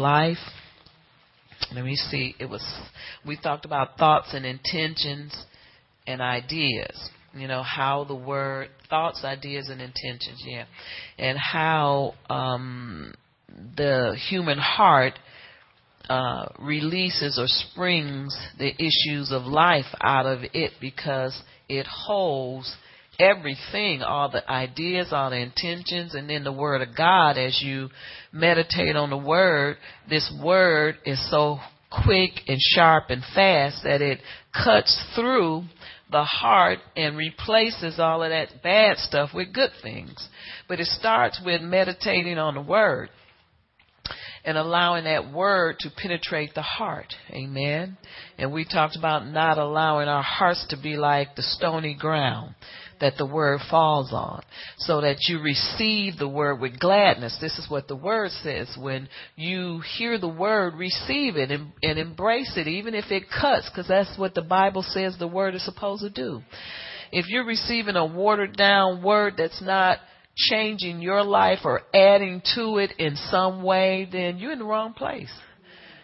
[0.00, 0.38] life.
[1.74, 2.36] Let me see.
[2.38, 2.64] It was
[3.26, 5.36] we talked about thoughts and intentions
[6.06, 7.10] and ideas.
[7.34, 10.40] You know how the word thoughts, ideas, and intentions.
[10.46, 10.66] Yeah,
[11.18, 13.12] and how um,
[13.48, 15.14] the human heart
[16.08, 22.72] uh, releases or springs the issues of life out of it because it holds
[23.18, 27.88] everything, all the ideas, all the intentions, and then the Word of God as you
[28.32, 29.76] meditate on the Word.
[30.08, 31.58] This Word is so
[32.04, 34.20] quick and sharp and fast that it
[34.52, 35.64] cuts through
[36.10, 40.28] the heart and replaces all of that bad stuff with good things.
[40.68, 43.10] But it starts with meditating on the Word
[44.44, 47.12] and allowing that word to penetrate the heart.
[47.30, 47.98] Amen.
[48.38, 52.54] And we talked about not allowing our hearts to be like the stony ground
[53.00, 54.42] that the word falls on
[54.78, 57.36] so that you receive the word with gladness.
[57.40, 58.68] This is what the word says.
[58.78, 63.68] When you hear the word, receive it and, and embrace it, even if it cuts,
[63.70, 66.42] because that's what the Bible says the word is supposed to do.
[67.10, 69.98] If you're receiving a watered down word that's not
[70.36, 74.92] changing your life or adding to it in some way, then you're in the wrong
[74.92, 75.30] place.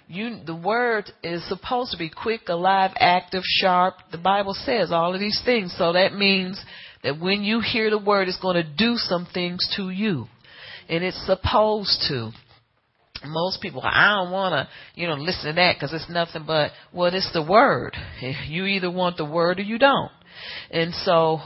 [0.07, 3.95] You, the word is supposed to be quick, alive, active, sharp.
[4.13, 5.75] The Bible says all of these things.
[5.79, 6.63] So that means
[7.05, 10.27] that when you hear the word, it's going to do some things to you.
[10.89, 12.33] And it's supposed to.
[13.27, 16.73] Most people, I don't want to, you know, listen to that because it's nothing but,
[16.93, 17.97] well, it's the word.
[18.49, 20.11] You either want the word or you don't.
[20.71, 21.39] And so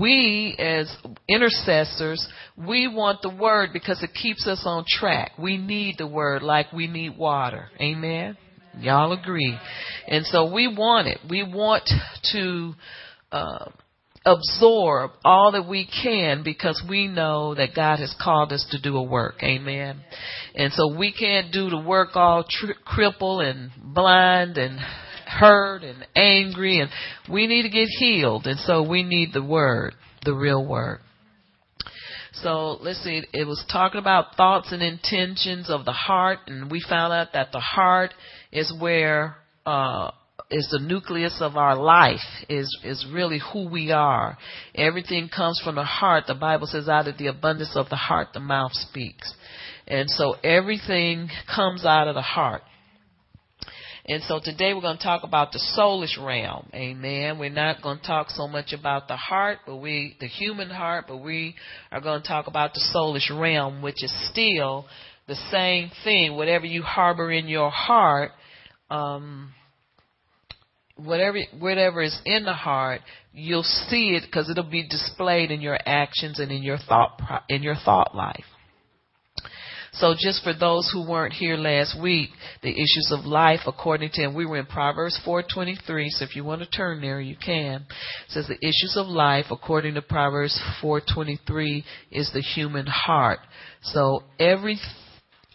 [0.00, 0.94] we as
[1.28, 5.32] intercessors, we want the word because it keeps us on track.
[5.38, 7.68] We need the word like we need water.
[7.80, 8.38] Amen.
[8.78, 9.58] Y'all agree.
[10.06, 11.18] And so we want it.
[11.28, 11.90] We want
[12.32, 12.74] to,
[13.32, 13.70] uh,
[14.26, 18.96] absorb all that we can because we know that God has called us to do
[18.96, 19.36] a work.
[19.42, 20.00] Amen.
[20.54, 24.80] And so we can't do the work all tri- crippled and blind and
[25.26, 26.90] hurt and angry and
[27.32, 28.46] we need to get healed.
[28.46, 31.00] And so we need the word, the real word.
[32.42, 36.84] So let's see, it was talking about thoughts and intentions of the heart and we
[36.86, 38.12] found out that the heart
[38.50, 40.10] is where, uh,
[40.50, 44.38] is the nucleus of our life is is really who we are
[44.74, 48.28] everything comes from the heart the bible says out of the abundance of the heart
[48.32, 49.34] the mouth speaks
[49.88, 52.62] and so everything comes out of the heart
[54.08, 56.70] and so today we're going to talk about the soulish realm.
[56.72, 57.40] Amen.
[57.40, 61.06] We're not going to talk so much about the heart, but we, the human heart,
[61.08, 61.56] but we
[61.90, 64.86] are going to talk about the soulish realm, which is still
[65.26, 66.36] the same thing.
[66.36, 68.30] Whatever you harbor in your heart,
[68.90, 69.52] um,
[70.96, 73.00] whatever whatever is in the heart,
[73.32, 77.62] you'll see it because it'll be displayed in your actions and in your thought in
[77.62, 78.44] your thought life.
[79.92, 82.28] So just for those who weren't here last week,
[82.62, 86.44] the issues of life according to and we were in Proverbs 4:23, so if you
[86.44, 87.86] want to turn there you can.
[88.26, 93.40] It says the issues of life according to Proverbs 4:23 is the human heart.
[93.82, 94.78] So every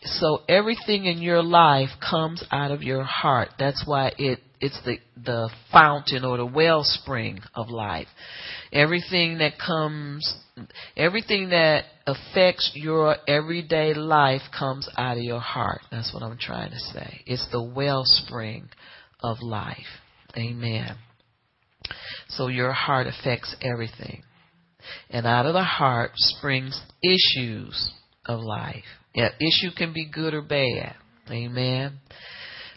[0.03, 3.49] so everything in your life comes out of your heart.
[3.59, 8.07] That's why it it's the the fountain or the wellspring of life.
[8.71, 10.39] Everything that comes
[10.95, 15.81] everything that affects your everyday life comes out of your heart.
[15.91, 17.21] That's what I'm trying to say.
[17.25, 18.69] It's the wellspring
[19.21, 19.77] of life.
[20.37, 20.95] Amen.
[22.29, 24.23] So your heart affects everything.
[25.09, 27.91] And out of the heart springs issues
[28.25, 28.83] of life.
[29.13, 30.95] Yeah, issue can be good or bad.
[31.29, 31.99] Amen.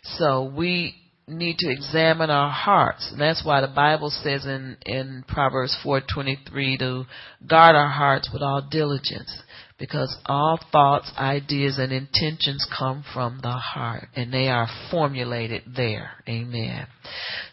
[0.02, 0.94] So we
[1.26, 3.08] need to examine our hearts.
[3.10, 7.04] And that's why the Bible says in, in Proverbs 4.23 to
[7.46, 9.42] guard our hearts with all diligence.
[9.78, 14.08] Because all thoughts, ideas, and intentions come from the heart.
[14.14, 16.10] And they are formulated there.
[16.28, 16.86] Amen.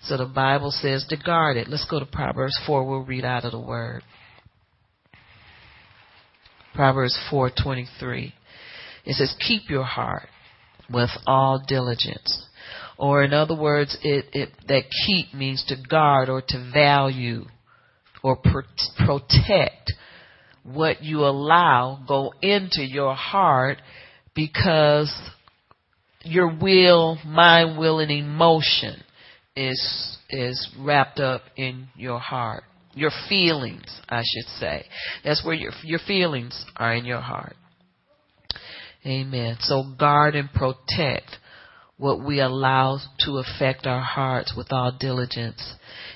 [0.03, 1.67] So the Bible says to guard it.
[1.67, 2.83] Let's go to Proverbs 4.
[2.83, 4.03] We'll read out of the Word.
[6.75, 8.33] Proverbs 4.23.
[9.03, 10.27] It says, keep your heart
[10.91, 12.45] with all diligence
[13.01, 17.45] or in other words, it, it, that keep means to guard or to value
[18.21, 19.91] or protect
[20.61, 23.79] what you allow go into your heart
[24.35, 25.11] because
[26.23, 29.01] your will, mind, will, and emotion
[29.55, 32.63] is is wrapped up in your heart.
[32.93, 34.85] Your feelings, I should say.
[35.23, 37.55] That's where your your feelings are in your heart.
[39.03, 39.57] Amen.
[39.61, 41.37] So guard and protect
[42.01, 45.75] what we allow to affect our hearts with all diligence.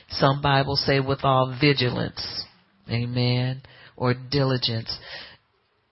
[0.09, 2.43] Some Bibles say with all vigilance.
[2.89, 3.61] Amen.
[3.95, 4.97] Or diligence.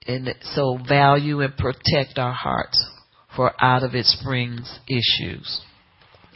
[0.08, 2.84] And so value and protect our hearts
[3.36, 5.62] for out of it springs issues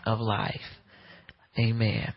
[0.06, 0.62] of life.
[1.57, 2.13] Amen.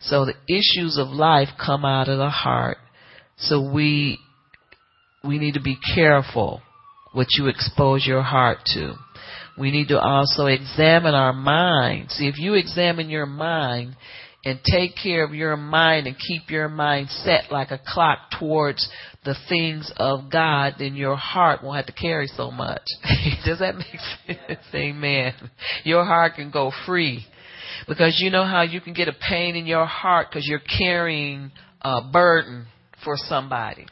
[0.00, 2.78] So the issues of life come out of the heart.
[3.36, 4.18] So we
[5.22, 6.60] we need to be careful
[7.12, 8.94] what you expose your heart to.
[9.56, 12.10] We need to also examine our mind.
[12.10, 13.96] See, if you examine your mind
[14.44, 18.88] and take care of your mind and keep your mind set like a clock towards
[19.24, 22.82] the things of God, then your heart won't have to carry so much.
[23.44, 24.66] Does that make sense?
[24.74, 25.34] Amen.
[25.84, 27.26] Your heart can go free.
[27.86, 31.50] Because you know how you can get a pain in your heart because you're carrying
[31.82, 32.66] a burden
[33.04, 33.86] for somebody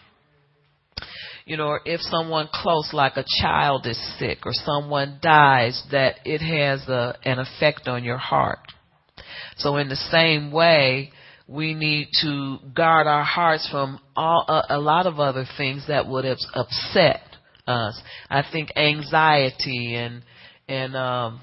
[1.47, 6.41] you know, if someone close like a child is sick or someone dies, that it
[6.41, 8.61] has a, an effect on your heart.
[9.57, 11.13] So in the same way,
[11.47, 16.07] we need to guard our hearts from all, a, a lot of other things that
[16.07, 17.23] would upset
[17.67, 18.01] us.
[18.29, 20.23] I think anxiety and
[20.69, 21.41] and um,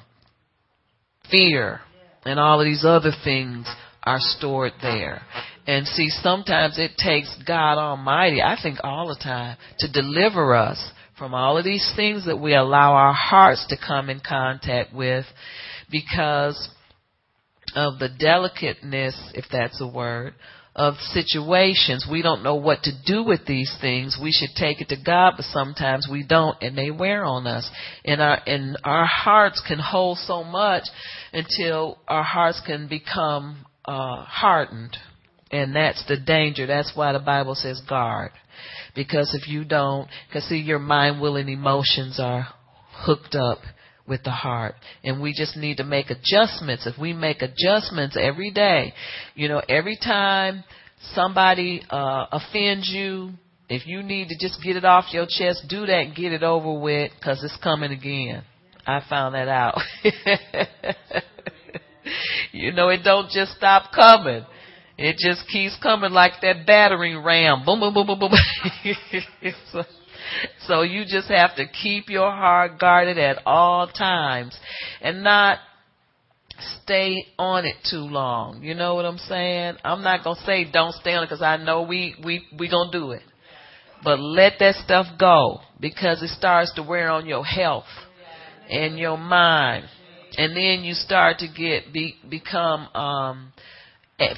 [1.30, 1.82] fear
[2.26, 3.68] and all of these other things
[4.04, 5.22] are stored there.
[5.68, 10.92] And see, sometimes it takes God Almighty, I think all the time, to deliver us
[11.18, 15.26] from all of these things that we allow our hearts to come in contact with
[15.92, 16.70] because
[17.76, 20.36] of the delicateness, if that's a word,
[20.74, 22.08] of situations.
[22.10, 24.18] We don't know what to do with these things.
[24.22, 27.70] We should take it to God, but sometimes we don't and they wear on us.
[28.06, 30.84] And our and our hearts can hold so much
[31.34, 34.96] until our hearts can become uh, hardened
[35.52, 36.66] and that's the danger.
[36.66, 38.32] That's why the Bible says guard.
[38.96, 42.48] Because if you don't, because see, your mind, will, and emotions are
[42.90, 43.60] hooked up
[44.08, 44.76] with the heart.
[45.04, 46.88] And we just need to make adjustments.
[46.88, 48.94] If we make adjustments every day,
[49.36, 50.64] you know, every time
[51.14, 53.32] somebody uh, offends you,
[53.70, 56.44] if you need to just get it off your chest, do that and get it
[56.44, 58.44] over with because it's coming again.
[58.86, 59.78] I found that out.
[62.54, 64.46] you know, it don't just stop coming.
[64.98, 67.64] It just keeps coming like that battering ram.
[67.66, 68.32] Boom, boom, boom, boom, boom.
[69.72, 69.84] so,
[70.66, 74.58] so you just have to keep your heart guarded at all times
[75.02, 75.60] and not
[76.84, 78.64] stay on it too long.
[78.64, 79.76] You know what I'm saying?
[79.84, 82.70] I'm not going to say don't stay on it because I know we, we, we
[82.70, 83.22] going to do it.
[84.04, 87.86] But let that stuff go because it starts to wear on your health
[88.70, 89.86] and your mind.
[90.38, 93.54] And then you start to get, be, become, um,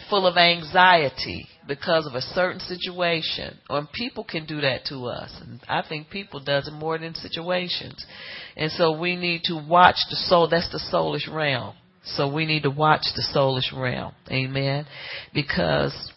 [0.09, 3.57] full of anxiety because of a certain situation.
[3.69, 5.31] Or people can do that to us.
[5.41, 8.05] And I think people does it more than situations.
[8.57, 10.49] And so we need to watch the soul.
[10.49, 11.75] That's the soulish realm.
[12.03, 14.13] So we need to watch the soulish realm.
[14.29, 14.85] Amen.
[15.33, 16.11] Because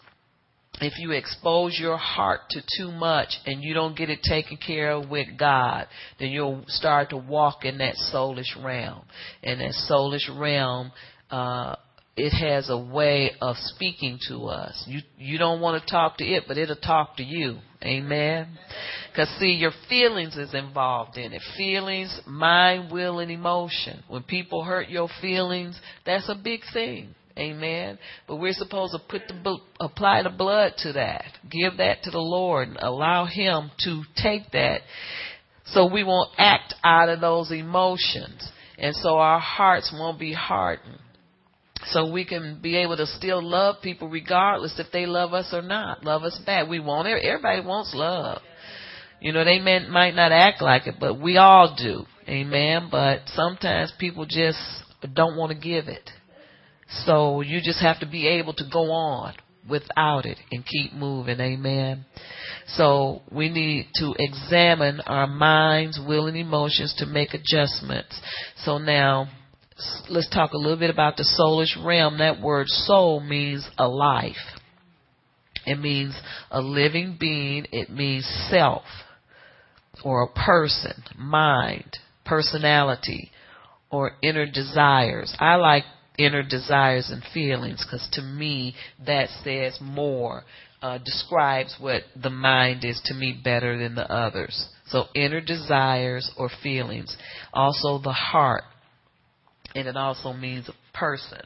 [0.81, 4.93] if you expose your heart to too much and you don't get it taken care
[4.93, 5.87] of with God,
[6.19, 9.03] then you'll start to walk in that soulish realm.
[9.43, 10.93] And that soulish realm,
[11.31, 11.77] uh,
[12.17, 14.85] it has a way of speaking to us.
[14.87, 17.59] You you don't want to talk to it, but it'll talk to you.
[17.83, 18.49] Amen.
[19.11, 21.43] Because see, your feelings is involved in it.
[21.57, 24.03] Feelings, mind, will, and emotion.
[24.09, 27.15] When people hurt your feelings, that's a big thing.
[27.39, 27.99] Amen.
[28.29, 31.25] But we're supposed to put the apply the blood to that.
[31.51, 34.83] Give that to the Lord and allow Him to take that,
[35.65, 40.99] so we won't act out of those emotions, and so our hearts won't be hardened
[41.87, 45.63] so we can be able to still love people regardless if they love us or
[45.63, 46.05] not.
[46.05, 46.69] Love us back.
[46.69, 47.09] We want.
[47.09, 48.41] Everybody wants love.
[49.21, 52.05] You know, they may, might not act like it, but we all do.
[52.29, 52.89] Amen.
[52.91, 54.59] But sometimes people just
[55.15, 56.11] don't want to give it.
[57.05, 59.35] So you just have to be able to go on
[59.69, 61.41] without it and keep moving.
[61.41, 62.05] Amen.
[62.67, 68.21] So we need to examine our minds, will, and emotions to make adjustments.
[68.65, 69.29] So now,
[70.09, 72.19] let's talk a little bit about the soulish realm.
[72.19, 74.37] That word soul means a life.
[75.67, 76.15] It means
[76.51, 77.67] a living being.
[77.73, 78.83] It means self
[80.05, 83.31] or a person, mind, personality,
[83.91, 85.35] or inner desires.
[85.39, 85.85] I like
[86.19, 88.75] inner desires and feelings because to me
[89.07, 90.45] that says more,
[90.83, 94.69] uh, describes what the mind is to me better than the others.
[94.89, 97.17] So inner desires or feelings.
[97.53, 98.65] Also the heart
[99.75, 101.41] and it also means a person.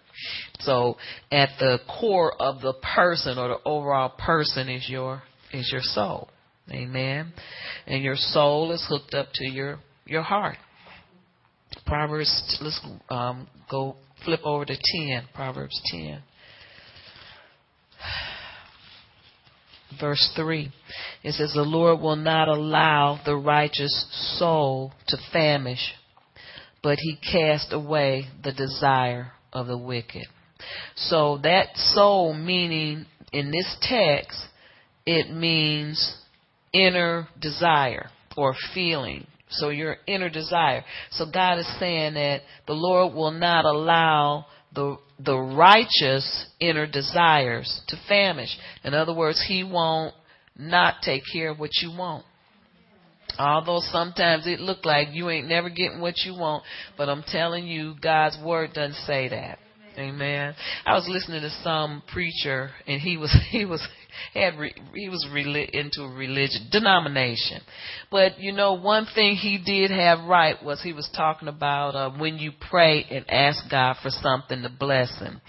[0.60, 0.96] So
[1.30, 6.28] at the core of the person or the overall person is your is your soul.
[6.70, 7.32] Amen.
[7.86, 10.56] And your soul is hooked up to your your heart.
[11.86, 15.28] Proverbs let's um, go flip over to 10.
[15.34, 16.22] Proverbs 10.
[20.00, 20.70] Verse 3.
[21.22, 25.94] It says, The Lord will not allow the righteous soul to famish
[26.86, 30.22] but he cast away the desire of the wicked.
[30.94, 34.38] So that soul meaning in this text,
[35.04, 36.16] it means
[36.72, 39.26] inner desire or feeling.
[39.48, 40.84] So your inner desire.
[41.10, 47.80] So God is saying that the Lord will not allow the the righteous inner desires
[47.88, 48.56] to famish.
[48.84, 50.14] In other words, he won't
[50.56, 52.24] not take care of what you want.
[53.38, 56.64] Although sometimes it look like you ain't never getting what you want,
[56.96, 59.58] but I'm telling you, God's word doesn't say that.
[59.98, 60.54] Amen.
[60.84, 63.86] I was listening to some preacher, and he was he was
[64.34, 67.62] had re, he was reli- into a religion denomination,
[68.10, 72.10] but you know one thing he did have right was he was talking about uh,
[72.18, 75.40] when you pray and ask God for something to bless him.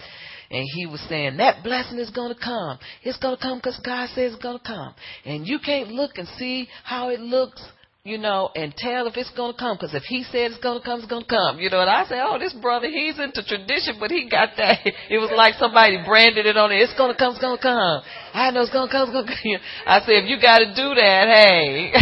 [0.50, 2.78] And he was saying that blessing is going to come.
[3.02, 4.94] It's going to come because God says it's going to come.
[5.26, 7.62] And you can't look and see how it looks
[8.08, 9.76] you know, and tell if it's going to come.
[9.76, 11.60] Because if he said it's going to come, it's going to come.
[11.60, 14.80] You know, and I say, oh, this brother, he's into tradition, but he got that.
[15.08, 16.80] It was like somebody branded it on it.
[16.80, 18.02] It's going to come, it's going to come.
[18.32, 19.60] I know it's going to come, it's going to come.
[19.86, 21.92] I said, if you got to do that, hey,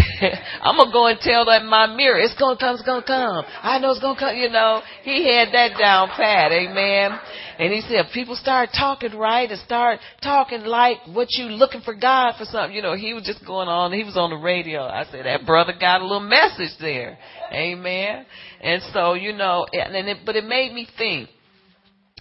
[0.63, 3.03] I'm going to go and tell that my mirror, it's going to come, it's going
[3.03, 3.43] to come.
[3.63, 4.35] I know it's going to come.
[4.35, 6.51] You know, he had that down pat.
[6.51, 7.19] Amen.
[7.59, 11.95] And he said, people start talking right and start talking like what you looking for
[11.95, 12.77] God for something.
[12.77, 13.93] You know, he was just going on.
[13.93, 14.83] He was on the radio.
[14.83, 17.19] I said, that brother got a little message there.
[17.53, 18.27] Amen.
[18.61, 21.31] And so, you know, and it, but it made me think.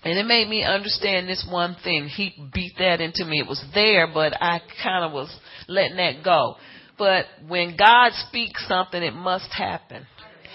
[0.03, 2.07] And it made me understand this one thing.
[2.07, 3.39] He beat that into me.
[3.39, 5.35] It was there, but I kind of was
[5.67, 6.55] letting that go.
[6.97, 10.05] But when God speaks something, it must happen.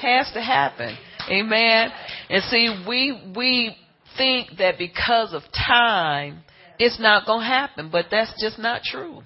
[0.00, 0.96] Has to happen.
[1.28, 1.90] Amen.
[2.30, 3.76] And see, we, we
[4.20, 6.42] think that because of time,
[6.78, 9.22] it's not going to happen, but that's just not true.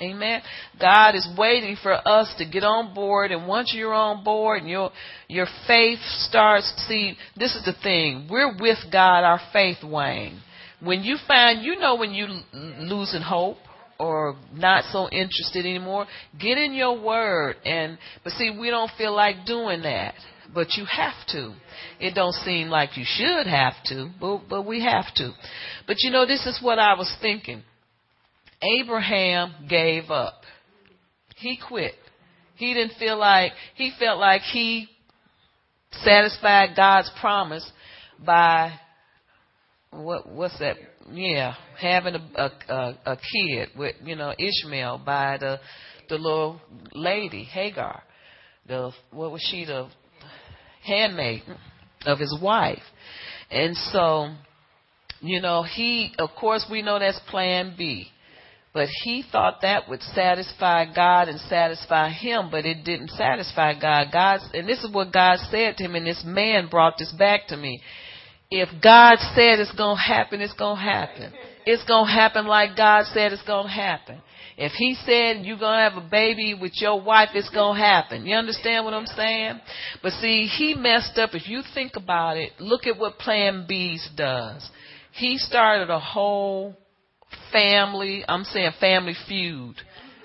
[0.00, 0.42] Amen.
[0.80, 4.68] God is waiting for us to get on board, and once you're on board and
[4.68, 4.90] your
[5.28, 8.26] your faith starts, see, this is the thing.
[8.28, 10.40] We're with God, our faith wane.
[10.80, 13.58] When you find, you know, when you losing hope
[14.00, 16.06] or not so interested anymore,
[16.40, 17.56] get in your word.
[17.64, 20.14] And but see, we don't feel like doing that
[20.54, 21.54] but you have to.
[22.00, 25.32] It don't seem like you should have to, but, but we have to.
[25.86, 27.62] But you know, this is what I was thinking.
[28.62, 30.42] Abraham gave up.
[31.36, 31.94] He quit.
[32.56, 34.88] He didn't feel like, he felt like he
[35.90, 37.68] satisfied God's promise
[38.24, 38.72] by,
[39.90, 40.76] what, what's that?
[41.10, 45.58] Yeah, having a, a, a, kid with, you know, Ishmael by the,
[46.08, 46.60] the little
[46.92, 48.02] lady, Hagar.
[48.68, 49.88] The, what was she, the
[50.84, 51.42] handmaid
[52.06, 52.82] of his wife.
[53.50, 54.28] And so,
[55.20, 58.08] you know, he, of course, we know that's plan B.
[58.74, 64.06] But he thought that would satisfy God and satisfy him, but it didn't satisfy God.
[64.10, 67.48] God, and this is what God said to him, and this man brought this back
[67.48, 67.82] to me.
[68.50, 71.32] If God said it's to happen, it's to happen.
[71.66, 74.22] It's to happen like God said it's to happen.
[74.56, 77.82] If he said you're going to have a baby with your wife, it's going to
[77.82, 78.26] happen.
[78.26, 79.60] You understand what I'm saying?
[80.02, 81.30] But see, he messed up.
[81.32, 84.68] If you think about it, look at what Plan B does.
[85.12, 86.76] He started a whole
[87.50, 89.76] family, I'm saying family feud,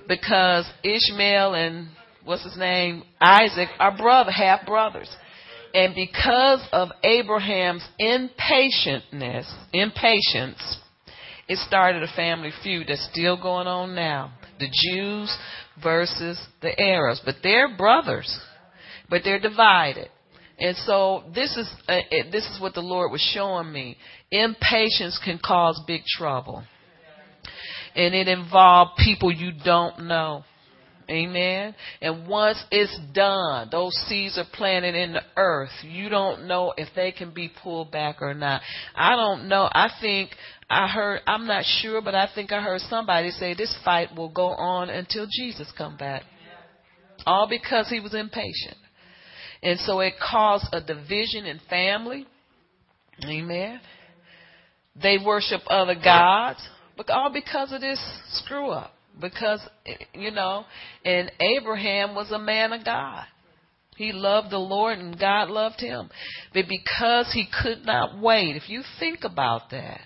[0.07, 1.89] because Ishmael and
[2.23, 5.09] what's his name, Isaac, are brother, half brothers.
[5.73, 10.79] And because of Abraham's impatientness, impatience,
[11.47, 14.33] it started a family feud that's still going on now.
[14.59, 15.35] The Jews
[15.81, 18.39] versus the Arabs, but they're brothers,
[19.09, 20.09] but they're divided.
[20.59, 21.99] And so this is uh,
[22.31, 23.97] this is what the Lord was showing me.
[24.31, 26.63] Impatience can cause big trouble.
[27.95, 30.43] And it involved people you don't know.
[31.09, 31.73] Amen.
[32.01, 35.71] And once it's done, those seeds are planted in the earth.
[35.83, 38.61] You don't know if they can be pulled back or not.
[38.93, 39.69] I don't know.
[39.71, 40.31] I think
[40.69, 44.29] I heard, I'm not sure, but I think I heard somebody say this fight will
[44.29, 46.23] go on until Jesus come back.
[47.25, 48.77] All because he was impatient.
[49.63, 52.27] And so it caused a division in family.
[53.25, 53.79] Amen.
[55.01, 56.59] They worship other gods,
[56.95, 57.99] but all because of this
[58.31, 58.93] screw up.
[59.19, 59.61] Because,
[60.13, 60.65] you know,
[61.03, 63.25] and Abraham was a man of God.
[63.95, 66.09] He loved the Lord and God loved him.
[66.53, 70.01] But because he could not wait, if you think about that,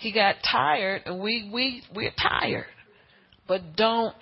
[0.00, 2.66] he got tired and we we we're tired.
[3.46, 4.16] But don't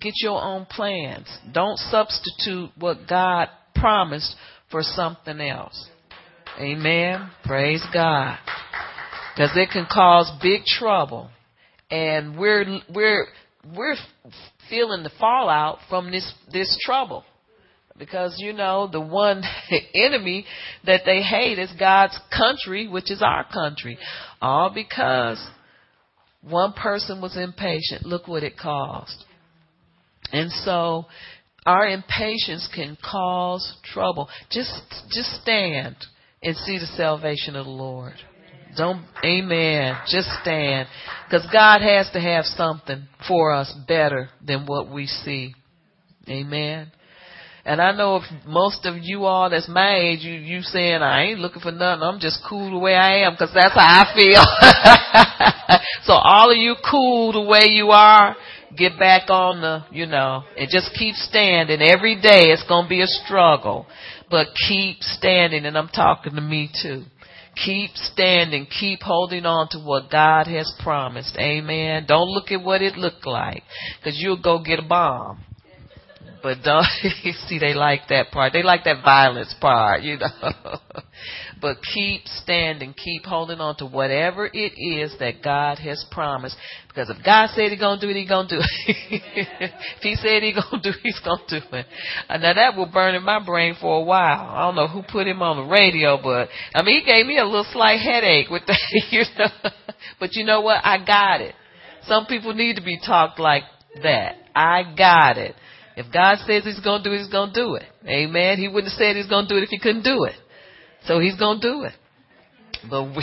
[0.00, 1.26] get your own plans.
[1.52, 4.36] Don't substitute what God promised
[4.70, 5.88] for something else.
[6.58, 7.30] Amen.
[7.44, 8.38] Praise God.
[9.36, 11.30] Cuz it can cause big trouble.
[11.90, 13.26] And we're we're
[13.74, 13.96] we're
[14.70, 17.24] feeling the fallout from this this trouble.
[17.96, 19.42] Because, you know, the one
[19.94, 20.44] enemy
[20.84, 23.98] that they hate is God's country, which is our country.
[24.42, 25.44] All because
[26.42, 28.04] one person was impatient.
[28.04, 29.24] Look what it caused.
[30.32, 31.06] And so
[31.64, 34.28] our impatience can cause trouble.
[34.50, 34.72] Just,
[35.10, 35.96] just stand
[36.42, 38.14] and see the salvation of the Lord.
[38.76, 39.96] Don't, amen.
[40.08, 40.88] Just stand.
[41.28, 45.54] Because God has to have something for us better than what we see.
[46.28, 46.90] Amen.
[47.66, 51.22] And I know if most of you all that's my age, you, you saying, I
[51.24, 52.02] ain't looking for nothing.
[52.02, 54.44] I'm just cool the way I am because that's how I feel.
[56.04, 58.36] so all of you cool the way you are,
[58.76, 61.80] get back on the, you know, and just keep standing.
[61.80, 63.86] Every day it's to be a struggle,
[64.30, 65.64] but keep standing.
[65.64, 67.04] And I'm talking to me too.
[67.64, 68.66] Keep standing.
[68.78, 71.34] Keep holding on to what God has promised.
[71.38, 72.04] Amen.
[72.06, 73.62] Don't look at what it looked like
[73.98, 75.44] because you'll go get a bomb.
[76.44, 76.84] But don't
[77.48, 78.52] see they like that part.
[78.52, 80.28] They like that violence part, you know.
[81.62, 86.54] but keep standing, keep holding on to whatever it is that God has promised.
[86.86, 88.66] Because if God said He's gonna do it, He's gonna do it.
[88.86, 91.86] if He said He's gonna do it, He's gonna do it.
[92.28, 94.46] Now that will burn in my brain for a while.
[94.46, 97.38] I don't know who put him on the radio, but I mean he gave me
[97.38, 98.78] a little slight headache with that,
[99.10, 99.70] you know.
[100.20, 100.84] but you know what?
[100.84, 101.54] I got it.
[102.06, 103.62] Some people need to be talked like
[104.02, 104.36] that.
[104.54, 105.54] I got it.
[105.96, 107.84] If God says He's going to do it, He's going to do it.
[108.06, 108.58] Amen.
[108.58, 110.34] He wouldn't have said He's going to do it if He couldn't do it.
[111.06, 111.92] So He's going to do it.
[112.88, 113.22] But we,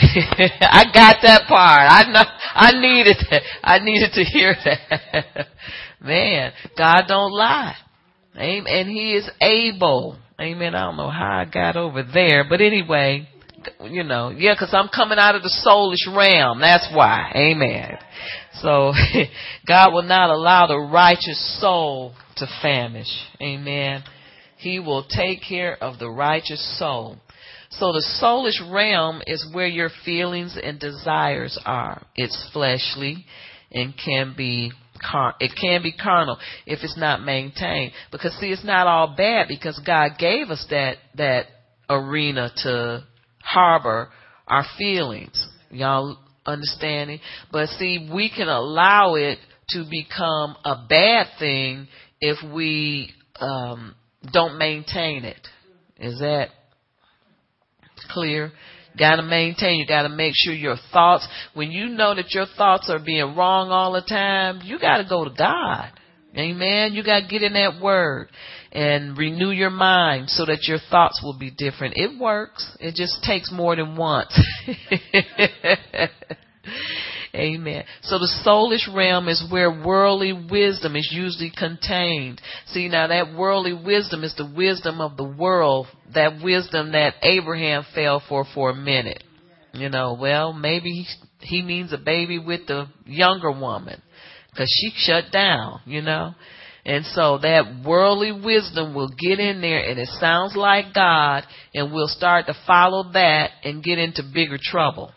[0.60, 1.86] I got that part.
[1.88, 2.24] I know,
[2.54, 3.42] I needed that.
[3.62, 5.46] I needed to hear that.
[6.00, 7.76] Man, God don't lie.
[8.36, 8.66] Amen.
[8.66, 10.18] And He is able.
[10.40, 10.74] Amen.
[10.74, 13.28] I don't know how I got over there, but anyway,
[13.84, 16.60] you know, yeah, because I'm coming out of the soulish realm.
[16.60, 17.32] That's why.
[17.36, 17.96] Amen.
[18.60, 18.92] So
[19.66, 23.10] God will not allow the righteous soul to famish.
[23.40, 24.02] Amen.
[24.58, 27.16] He will take care of the righteous soul.
[27.70, 32.06] So the soulish realm is where your feelings and desires are.
[32.14, 33.24] It's fleshly
[33.72, 34.72] and can be
[35.40, 37.92] it can be carnal if it's not maintained.
[38.12, 41.46] Because see, it's not all bad because God gave us that that
[41.90, 43.04] arena to
[43.42, 44.10] harbor
[44.46, 45.48] our feelings.
[45.70, 47.20] Y'all understanding?
[47.50, 49.38] But see, we can allow it
[49.70, 51.88] to become a bad thing
[52.22, 53.94] if we um,
[54.32, 55.48] don't maintain it.
[55.98, 56.48] Is that
[58.10, 58.52] clear?
[58.98, 59.80] Got to maintain.
[59.80, 61.26] You got to make sure your thoughts.
[61.54, 65.04] When you know that your thoughts are being wrong all the time, you got to
[65.08, 65.90] go to God.
[66.36, 66.92] Amen.
[66.92, 68.28] You got to get in that word
[68.70, 71.94] and renew your mind so that your thoughts will be different.
[71.96, 72.76] It works.
[72.80, 74.32] It just takes more than once.
[77.34, 77.84] Amen.
[78.02, 82.42] So the soulish realm is where worldly wisdom is usually contained.
[82.66, 87.86] See, now that worldly wisdom is the wisdom of the world, that wisdom that Abraham
[87.94, 89.24] fell for for a minute.
[89.72, 91.06] You know, well, maybe
[91.40, 94.02] he means a baby with the younger woman
[94.50, 96.34] because she shut down, you know.
[96.84, 101.92] And so that worldly wisdom will get in there and it sounds like God and
[101.92, 105.12] we'll start to follow that and get into bigger trouble.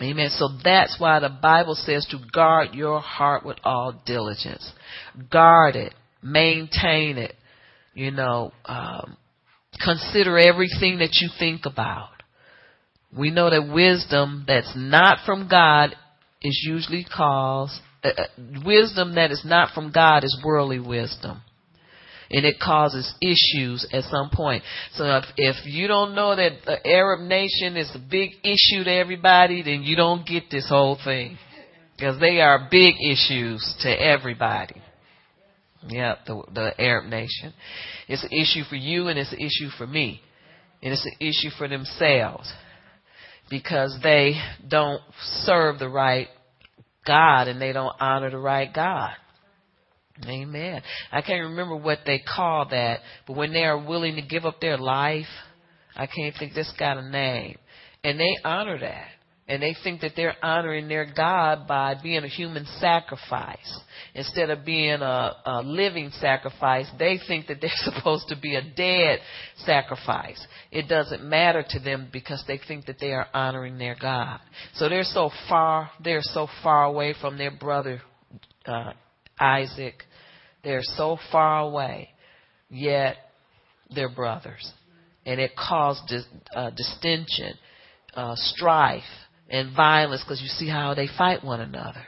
[0.00, 0.30] Amen.
[0.30, 4.72] So that's why the Bible says to guard your heart with all diligence.
[5.30, 5.94] Guard it.
[6.22, 7.34] Maintain it.
[7.94, 9.16] You know, um,
[9.84, 12.08] consider everything that you think about.
[13.16, 15.94] We know that wisdom that's not from God
[16.40, 17.68] is usually called,
[18.02, 21.42] uh, uh wisdom that is not from God is worldly wisdom
[22.32, 24.62] and it causes issues at some point.
[24.94, 28.90] So if, if you don't know that the Arab nation is a big issue to
[28.90, 31.38] everybody, then you don't get this whole thing.
[31.94, 34.80] Because they are big issues to everybody.
[35.86, 37.52] Yeah, the, the Arab nation.
[38.08, 40.22] It's an issue for you and it's an issue for me.
[40.82, 42.52] And it's an issue for themselves.
[43.50, 44.34] Because they
[44.66, 45.02] don't
[45.44, 46.28] serve the right
[47.06, 49.12] God and they don't honor the right God.
[50.26, 50.82] Amen.
[51.10, 54.60] I can't remember what they call that, but when they are willing to give up
[54.60, 55.26] their life,
[55.94, 57.58] I can't think this got a name.
[58.04, 59.08] And they honor that.
[59.48, 63.80] And they think that they're honoring their God by being a human sacrifice.
[64.14, 68.62] Instead of being a, a living sacrifice, they think that they're supposed to be a
[68.62, 69.18] dead
[69.58, 70.44] sacrifice.
[70.70, 74.40] It doesn't matter to them because they think that they are honoring their God.
[74.74, 78.00] So they're so far, they're so far away from their brother,
[78.64, 78.92] uh,
[79.38, 80.04] Isaac.
[80.64, 82.10] They're so far away,
[82.70, 83.16] yet
[83.94, 84.72] they're brothers.
[85.26, 87.54] And it caused dis, uh, distinction,
[88.14, 89.02] uh, strife,
[89.48, 92.04] and violence because you see how they fight one another.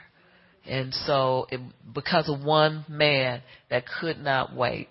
[0.67, 1.59] And so, it,
[1.93, 4.89] because of one man that could not wait,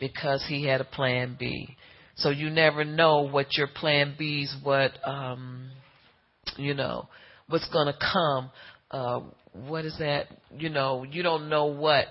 [0.00, 1.76] because he had a plan B.
[2.16, 5.68] So you never know what your plan B's, what, um,
[6.56, 7.08] you know,
[7.48, 8.50] what's going to come.
[8.90, 9.20] Uh,
[9.52, 10.28] what is that?
[10.56, 12.06] You know, you don't know what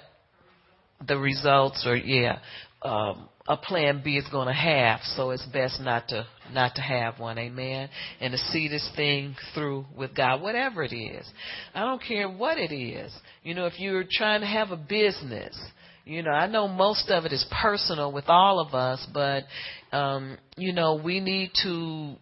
[1.05, 2.39] the results or yeah,
[2.81, 5.01] um, a plan B is going to have.
[5.15, 7.37] So it's best not to not to have one.
[7.37, 7.89] Amen.
[8.19, 11.25] And to see this thing through with God, whatever it is.
[11.73, 13.11] I don't care what it is.
[13.43, 15.57] You know, if you're trying to have a business,
[16.05, 19.43] you know, I know most of it is personal with all of us, but
[19.91, 22.15] um, you know, we need to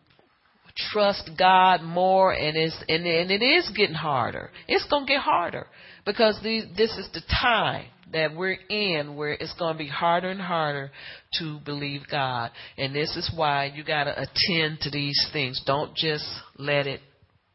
[0.92, 4.50] trust God more and it's and, and it is getting harder.
[4.68, 5.68] It's going to get harder
[6.06, 10.30] because these, this is the time that we're in where it's going to be harder
[10.30, 10.92] and harder
[11.40, 12.52] to believe God.
[12.78, 15.62] And this is why you got to attend to these things.
[15.66, 16.26] Don't just
[16.58, 17.02] let it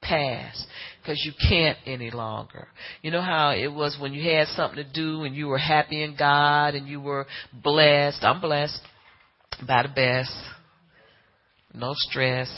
[0.01, 0.67] pass
[1.01, 2.69] because you can't any longer.
[3.03, 6.03] You know how it was when you had something to do and you were happy
[6.03, 8.23] in God and you were blessed.
[8.23, 8.81] I'm blessed
[9.67, 10.33] by the best.
[11.75, 12.51] No stress.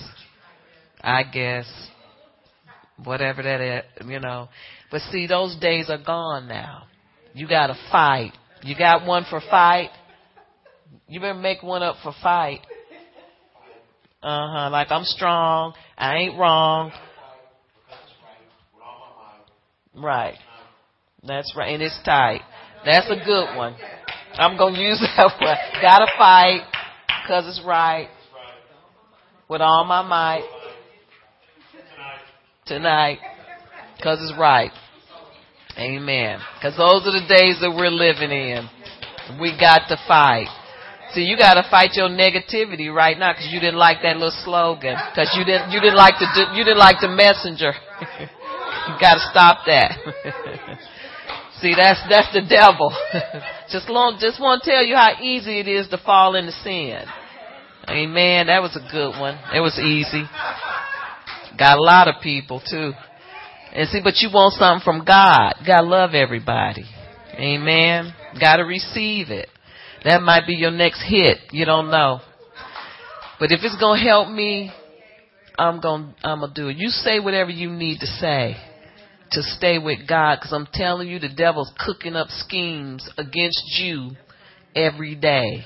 [1.02, 1.66] I guess.
[3.02, 4.48] Whatever that is, you know.
[4.90, 6.84] But see, those days are gone now.
[7.34, 8.32] You gotta fight.
[8.62, 9.90] You got one for fight.
[11.08, 12.60] You better make one up for fight.
[14.22, 14.70] Uh huh.
[14.70, 15.74] Like I'm strong.
[15.96, 16.92] I ain't wrong.
[19.94, 20.36] Right.
[21.26, 21.74] That's right.
[21.74, 22.42] And it's tight.
[22.84, 23.76] That's a good one.
[24.34, 25.56] I'm going to use that one.
[25.82, 26.62] Gotta fight
[27.22, 28.08] because it's right.
[29.48, 30.48] With all my might.
[32.66, 33.18] Tonight.
[33.96, 34.70] Because it's right.
[35.78, 36.40] Amen.
[36.58, 38.68] Because those are the days that we're living in.
[39.40, 40.48] We got to fight.
[41.14, 44.34] See, you got to fight your negativity right now because you didn't like that little
[44.44, 44.94] slogan.
[45.10, 47.72] Because you didn't, you didn't like the, you didn't like the messenger.
[48.86, 49.98] you got to stop that.
[51.60, 52.88] See, that's that's the devil.
[53.70, 57.04] just long, just want to tell you how easy it is to fall into sin.
[57.88, 58.46] Amen.
[58.46, 59.38] That was a good one.
[59.52, 60.24] It was easy.
[61.58, 62.92] Got a lot of people too.
[63.72, 65.54] And see, but you want something from God.
[65.66, 66.84] Gotta love everybody.
[67.34, 68.12] Amen.
[68.40, 69.48] Gotta receive it.
[70.04, 71.38] That might be your next hit.
[71.52, 72.20] You don't know.
[73.38, 74.72] But if it's gonna help me,
[75.58, 76.76] I'm gonna, I'm gonna do it.
[76.76, 78.56] You say whatever you need to say
[79.32, 84.10] to stay with God because I'm telling you the devil's cooking up schemes against you
[84.74, 85.64] every day.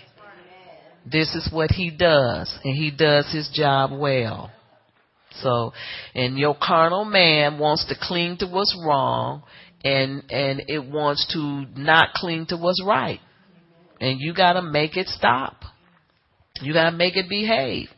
[1.10, 4.50] This is what he does and he does his job well.
[5.42, 5.72] So,
[6.14, 9.42] and your carnal man wants to cling to what's wrong
[9.84, 13.20] and, and it wants to not cling to what's right.
[14.00, 15.56] And you gotta make it stop.
[16.60, 17.88] You gotta make it behave.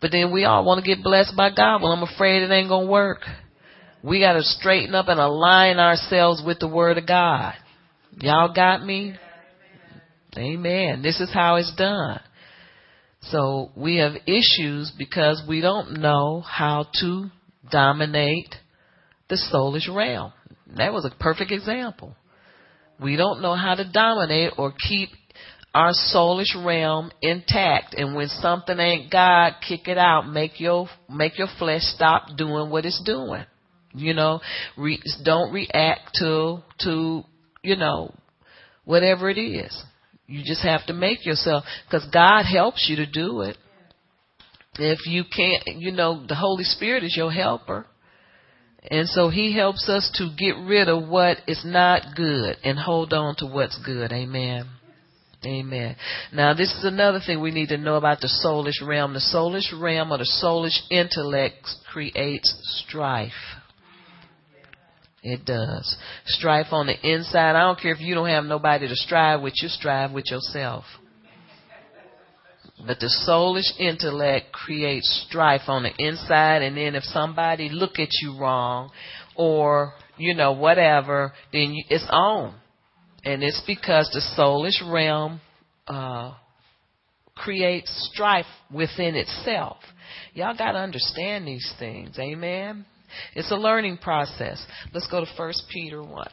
[0.00, 1.82] But then we all want to get blessed by God.
[1.82, 3.20] Well, I'm afraid it ain't gonna work.
[4.02, 7.54] We gotta straighten up and align ourselves with the Word of God.
[8.20, 9.14] Y'all got me?
[10.36, 11.02] Amen.
[11.02, 12.20] This is how it's done.
[13.20, 17.30] So we have issues because we don't know how to
[17.70, 18.54] dominate
[19.28, 20.32] the soulish realm.
[20.76, 22.14] That was a perfect example.
[23.00, 25.10] We don't know how to dominate or keep
[25.74, 27.94] our soulish realm intact.
[27.94, 30.28] And when something ain't God, kick it out.
[30.28, 33.44] Make your make your flesh stop doing what it's doing.
[33.94, 34.40] You know,
[34.76, 37.22] re, don't react to to
[37.62, 38.14] you know
[38.84, 39.84] whatever it is.
[40.28, 43.56] You just have to make yourself, because God helps you to do it.
[44.78, 47.86] If you can't, you know, the Holy Spirit is your helper.
[48.90, 53.12] And so He helps us to get rid of what is not good and hold
[53.12, 54.12] on to what's good.
[54.12, 54.66] Amen.
[55.44, 55.96] Amen.
[56.32, 59.14] Now this is another thing we need to know about the soulish realm.
[59.14, 63.32] The soulish realm or the soulish intellect creates strife.
[65.22, 65.96] It does.
[66.26, 67.56] Strife on the inside.
[67.56, 70.84] I don't care if you don't have nobody to strive with, you strive with yourself.
[72.86, 78.08] But the soulish intellect creates strife on the inside, and then if somebody look at
[78.22, 78.90] you wrong,
[79.34, 82.54] or you know whatever, then you, it's on,
[83.24, 85.40] and it's because the soulish realm
[85.88, 86.34] uh,
[87.34, 89.78] creates strife within itself.
[90.34, 92.86] Y'all got to understand these things, amen.
[93.34, 94.64] It's a learning process.
[94.92, 96.28] Let's go to 1 Peter 1.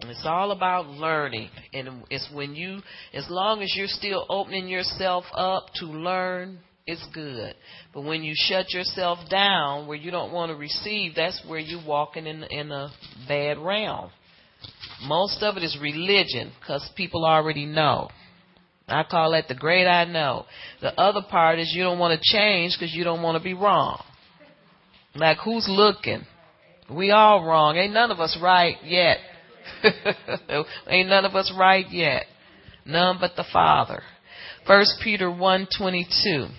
[0.00, 1.48] It's all about learning.
[1.72, 2.80] And it's when you,
[3.14, 7.54] as long as you're still opening yourself up to learn, it's good.
[7.94, 11.86] But when you shut yourself down where you don't want to receive, that's where you're
[11.86, 12.90] walking in, in a
[13.28, 14.10] bad realm.
[15.04, 18.08] Most of it is religion because people already know.
[18.92, 20.46] I call that the great I know.
[20.80, 23.54] The other part is you don't want to change because you don't want to be
[23.54, 24.02] wrong.
[25.14, 26.24] Like who's looking?
[26.90, 27.76] We all wrong.
[27.76, 29.18] Ain't none of us right yet.
[30.88, 32.24] Ain't none of us right yet.
[32.84, 34.02] None but the Father.
[34.66, 36.50] First Peter 1:22.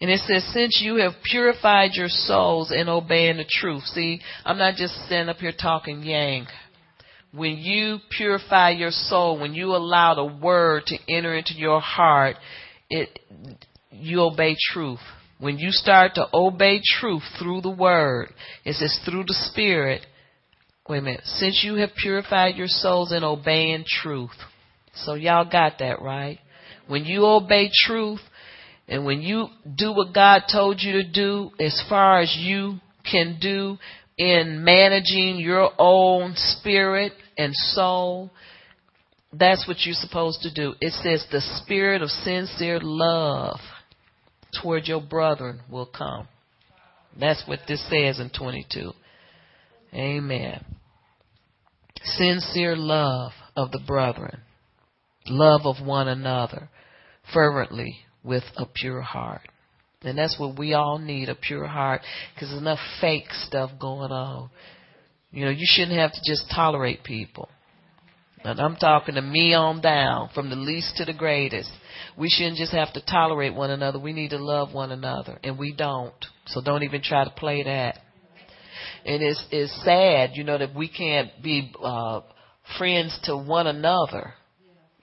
[0.00, 3.84] And it says, since you have purified your souls in obeying the truth.
[3.84, 6.46] See, I'm not just standing up here talking yang.
[7.34, 12.36] When you purify your soul, when you allow the word to enter into your heart,
[12.88, 13.18] it,
[13.90, 15.00] you obey truth.
[15.40, 18.32] When you start to obey truth through the word,
[18.64, 20.06] it says through the spirit,
[20.88, 24.30] wait a minute, since you have purified your souls in obeying truth.
[24.94, 26.38] So y'all got that right?
[26.86, 28.20] When you obey truth,
[28.86, 32.78] and when you do what God told you to do, as far as you
[33.10, 33.78] can do
[34.16, 38.30] in managing your own spirit and soul,
[39.32, 40.74] that's what you're supposed to do.
[40.80, 43.58] It says the spirit of sincere love
[44.62, 46.28] toward your brethren will come.
[47.18, 48.92] That's what this says in 22.
[49.94, 50.64] Amen.
[52.02, 54.40] Sincere love of the brethren,
[55.26, 56.68] love of one another,
[57.32, 59.42] fervently with a pure heart.
[60.02, 62.02] And that's what we all need, a pure heart,
[62.34, 64.50] because there's enough fake stuff going on.
[65.34, 67.48] You know, you shouldn't have to just tolerate people.
[68.44, 71.70] And I'm talking to me on down, from the least to the greatest.
[72.16, 73.98] We shouldn't just have to tolerate one another.
[73.98, 76.14] We need to love one another, and we don't.
[76.46, 77.98] So don't even try to play that.
[79.06, 82.20] And it's it's sad, you know, that we can't be uh,
[82.78, 84.34] friends to one another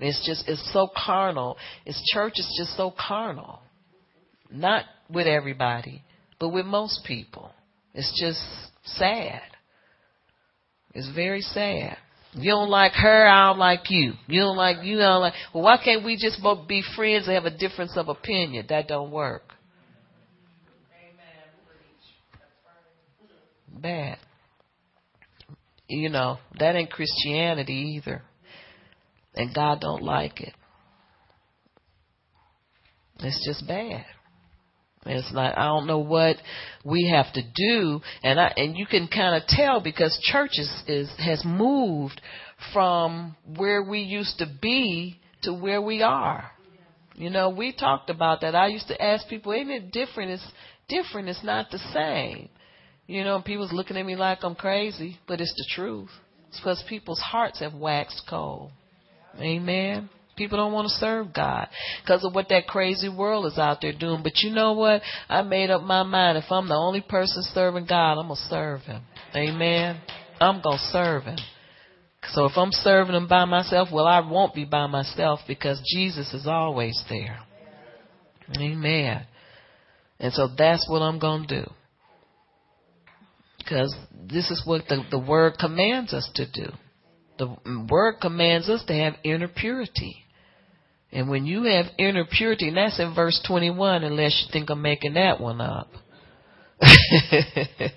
[0.02, 1.58] it's just, it's so carnal.
[1.86, 3.62] It's church is just so carnal.
[4.50, 6.04] Not with everybody,
[6.40, 7.52] but with most people.
[7.94, 8.42] It's just
[8.98, 9.42] sad.
[10.94, 11.98] It's very sad.
[12.34, 14.14] You don't like her, I don't like you.
[14.28, 17.36] You don't like, you don't like, well, why can't we just both be friends and
[17.36, 18.66] have a difference of opinion?
[18.70, 19.44] That don't work.
[23.68, 24.18] Bad.
[25.88, 28.22] You know, that ain't Christianity either
[29.36, 30.54] and God don't like it.
[33.20, 34.06] It's just bad.
[35.06, 36.38] It's like I don't know what
[36.86, 40.84] we have to do, and I and you can kind of tell because church is,
[40.88, 42.22] is has moved
[42.72, 46.52] from where we used to be to where we are.
[47.16, 48.56] You know, we talked about that.
[48.56, 50.52] I used to ask people, "Ain't it different?" It's
[50.88, 51.30] different.
[51.30, 52.50] It's not the same.
[53.08, 56.12] You know, people's looking at me like I'm crazy, but it's the truth.
[56.50, 58.72] It's because people's hearts have waxed cold.
[59.40, 60.10] Amen.
[60.42, 61.68] People don't want to serve God
[62.02, 64.24] because of what that crazy world is out there doing.
[64.24, 65.04] But you know what?
[65.30, 66.40] I made up my mind.
[66.40, 69.04] If I'm the only person serving God, I'm going to serve Him.
[69.36, 70.02] Amen.
[70.40, 71.38] I'm going to serve Him.
[72.32, 76.34] So if I'm serving Him by myself, well, I won't be by myself because Jesus
[76.34, 77.38] is always there.
[78.58, 79.28] Amen.
[80.20, 81.72] And so that's what I'm going to do.
[83.60, 83.96] Because
[84.28, 86.72] this is what the, the Word commands us to do.
[87.38, 90.21] The word commands us to have inner purity.
[91.12, 94.82] And when you have inner purity, and that's in verse 21, unless you think I'm
[94.82, 95.90] making that one up.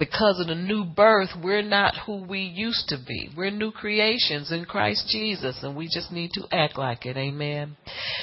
[0.00, 3.28] because of the new birth, we're not who we used to be.
[3.36, 7.18] We're new creations in Christ Jesus, and we just need to act like it.
[7.18, 7.76] Amen.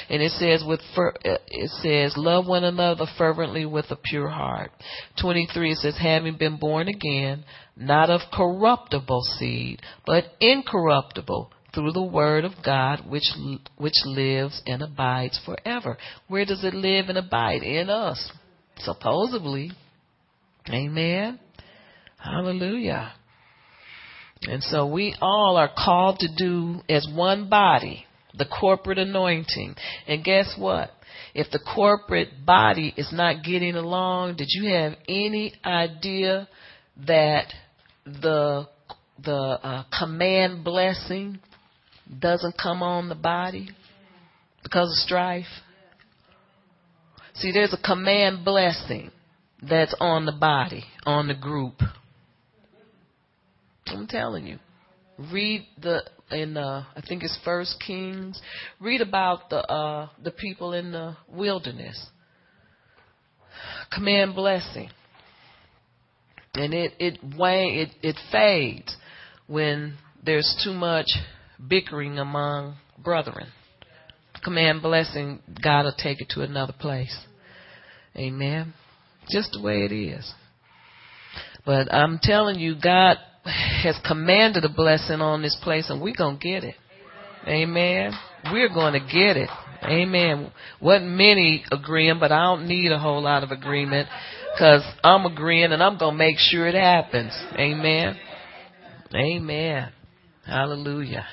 [0.10, 4.72] And it says with uh, it says love one another fervently with a pure heart.
[5.22, 7.46] 23 it says having been born again,
[7.78, 13.30] not of corruptible seed, but incorruptible through the word of God which
[13.78, 15.98] which lives and abides forever.
[16.28, 17.64] Where does it live and abide?
[17.64, 18.32] In us.
[18.80, 19.72] Supposedly.
[20.70, 21.40] Amen.
[22.18, 23.14] Hallelujah.
[24.44, 28.06] And so we all are called to do as one body
[28.38, 29.76] the corporate anointing.
[30.08, 30.92] And guess what?
[31.34, 36.48] If the corporate body is not getting along, did you have any idea
[37.06, 37.54] that
[38.06, 38.68] the
[39.24, 41.40] the uh, command blessing
[42.20, 43.70] doesn't come on the body
[44.64, 45.46] because of strife?
[47.36, 49.12] See, there's a command blessing
[49.62, 51.82] that's on the body, on the group.
[53.88, 54.60] I'm telling you.
[55.32, 58.40] Read the in uh I think it's First Kings.
[58.80, 62.08] Read about the uh the people in the wilderness.
[63.92, 64.90] Command blessing.
[66.54, 68.96] And it it wane it, it fades
[69.48, 71.08] when there's too much
[71.66, 73.48] bickering among brethren.
[74.44, 77.16] Command blessing, God will take it to another place.
[78.16, 78.74] Amen.
[79.30, 80.32] Just the way it is.
[81.66, 86.38] But I'm telling you, God has commanded a blessing on this place, and we're going
[86.38, 86.76] to get it.
[87.48, 88.12] Amen.
[88.52, 89.50] We're going to get it.
[89.84, 90.52] Amen.
[90.82, 94.08] Wasn't many agreeing, but I don't need a whole lot of agreement
[94.58, 97.32] Cause I'm agreeing and I'm gonna make sure it happens.
[97.60, 98.18] Amen.
[99.14, 99.92] Amen.
[100.46, 101.26] Hallelujah.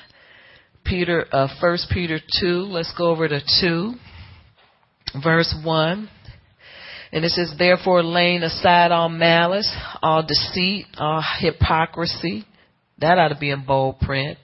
[0.85, 2.61] Peter, uh, First Peter two.
[2.69, 3.93] Let's go over to two,
[5.23, 6.09] verse one.
[7.11, 12.45] And it says, therefore laying aside all malice, all deceit, all hypocrisy.
[12.99, 14.37] That ought to be in bold print.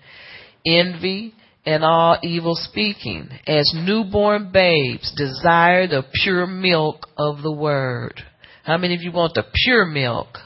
[0.65, 1.33] Envy
[1.65, 3.29] and all evil speaking.
[3.45, 8.21] As newborn babes desire the pure milk of the word.
[8.63, 10.37] How many of you want the pure milk?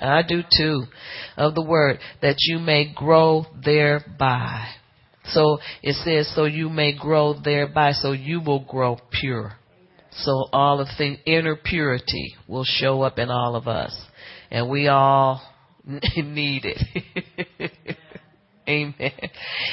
[0.00, 0.84] I do too.
[1.36, 4.66] Of the word that you may grow thereby.
[5.26, 9.52] So it says, so you may grow thereby, so you will grow pure.
[10.10, 13.96] So all of the inner purity will show up in all of us.
[14.50, 15.40] And we all
[15.86, 17.72] need it.
[18.68, 19.12] Amen.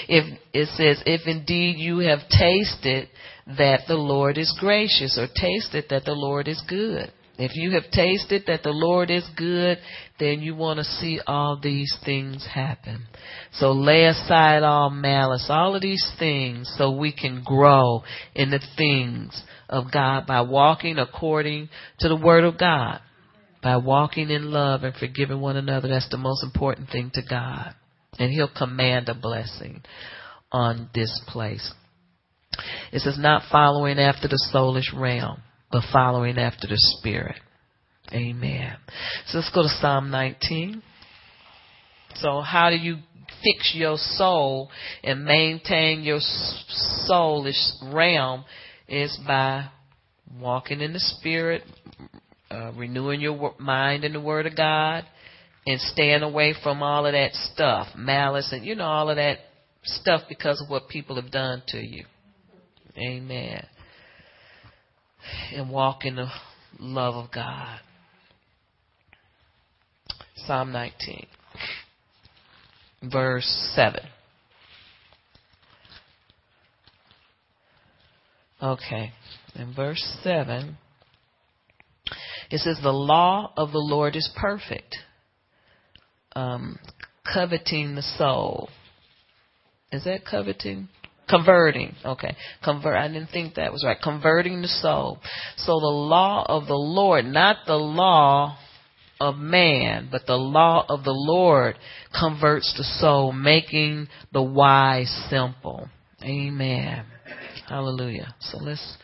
[0.08, 3.10] If it says, if indeed you have tasted
[3.58, 7.12] that the Lord is gracious or tasted that the Lord is good.
[7.40, 9.78] If you have tasted that the Lord is good,
[10.20, 13.06] then you want to see all these things happen.
[13.54, 18.04] So lay aside all malice, all of these things so we can grow
[18.36, 21.70] in the things of God by walking according
[22.02, 23.00] to the Word of God.
[23.64, 25.88] By walking in love and forgiving one another.
[25.88, 27.74] That's the most important thing to God.
[28.18, 29.84] And He'll command a blessing
[30.52, 31.74] on this place.
[32.92, 37.36] It says not following after the soulish realm but following after the Spirit.
[38.12, 38.76] Amen.
[39.28, 40.82] So let's go to Psalm 19.
[42.16, 42.98] So how do you
[43.44, 44.70] fix your soul
[45.04, 46.20] and maintain your
[47.08, 48.46] soulish realm
[48.88, 49.70] is by
[50.40, 51.64] walking in the Spirit,
[52.50, 55.06] uh, renewing your mind in the Word of God,
[55.68, 59.38] and staying away from all of that stuff, malice, and you know all of that
[59.84, 62.06] stuff because of what people have done to you.
[62.98, 63.66] Amen
[65.54, 66.30] and walk in the
[66.80, 67.80] love of God.
[70.36, 71.28] Psalm 19,
[73.12, 74.02] verse 7.
[78.62, 79.14] Okay,
[79.56, 80.78] in verse 7,
[82.52, 84.98] it says, The law of the Lord is perfect,
[86.36, 86.78] um,
[87.32, 88.70] coveting the soul.
[89.92, 90.90] Is that coveting?
[91.30, 91.96] Converting.
[92.04, 92.36] Okay.
[92.64, 92.98] Convert.
[92.98, 93.98] I didn't think that was right.
[94.02, 95.20] Converting the soul.
[95.58, 98.58] So the law of the Lord, not the law
[99.22, 101.76] of man, but the law of the Lord
[102.18, 105.90] converts the soul, making the wise simple.
[106.24, 107.06] Amen.
[107.68, 108.34] Hallelujah.
[108.40, 108.98] So let's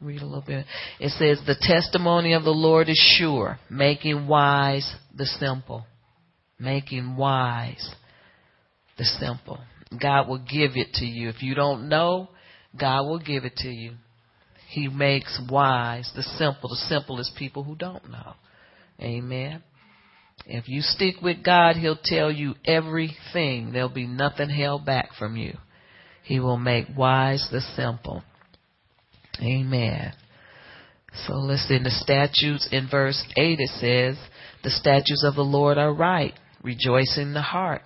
[0.00, 0.66] read a little bit.
[1.00, 5.86] It says, The testimony of the Lord is sure, making wise the simple.
[6.58, 7.94] Making wise
[8.98, 9.58] the simple.
[10.00, 11.28] God will give it to you.
[11.28, 12.28] If you don't know,
[12.78, 13.94] God will give it to you.
[14.68, 16.70] He makes wise the simple.
[16.70, 18.34] The simple is people who don't know.
[19.00, 19.62] Amen.
[20.46, 23.72] If you stick with God, He'll tell you everything.
[23.72, 25.56] There'll be nothing held back from you.
[26.22, 28.22] He will make wise the simple.
[29.40, 30.12] Amen.
[31.26, 34.16] So listen, the statutes in verse 8 it says,
[34.64, 37.82] The statutes of the Lord are right, rejoice in the heart.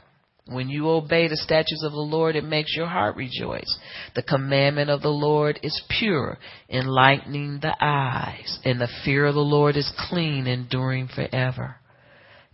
[0.49, 3.79] When you obey the statutes of the Lord, it makes your heart rejoice.
[4.15, 9.41] The commandment of the Lord is pure, enlightening the eyes, and the fear of the
[9.41, 11.77] Lord is clean, enduring forever.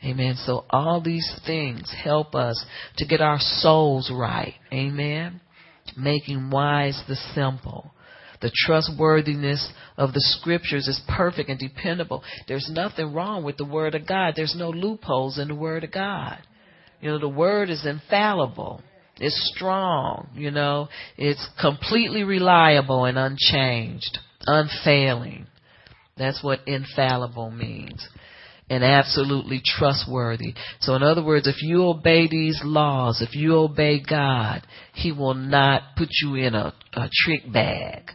[0.03, 0.37] Amen.
[0.37, 2.65] So all these things help us
[2.97, 4.55] to get our souls right.
[4.73, 5.43] Amen.
[5.95, 7.93] Making wise the simple.
[8.41, 12.25] The trustworthiness of the scriptures is perfect and dependable.
[12.49, 14.33] There's nothing wrong with the word of God.
[14.35, 16.39] There's no loopholes in the word of God.
[17.03, 18.81] You know, the word is infallible.
[19.19, 20.89] It's strong, you know.
[21.19, 25.47] It's completely reliable and unchanged, unfailing.
[26.17, 28.07] That's what infallible means.
[28.71, 30.55] And absolutely trustworthy.
[30.81, 34.63] So in other words, if you obey these laws, if you obey God,
[34.95, 38.13] He will not put you in a, a trick bag.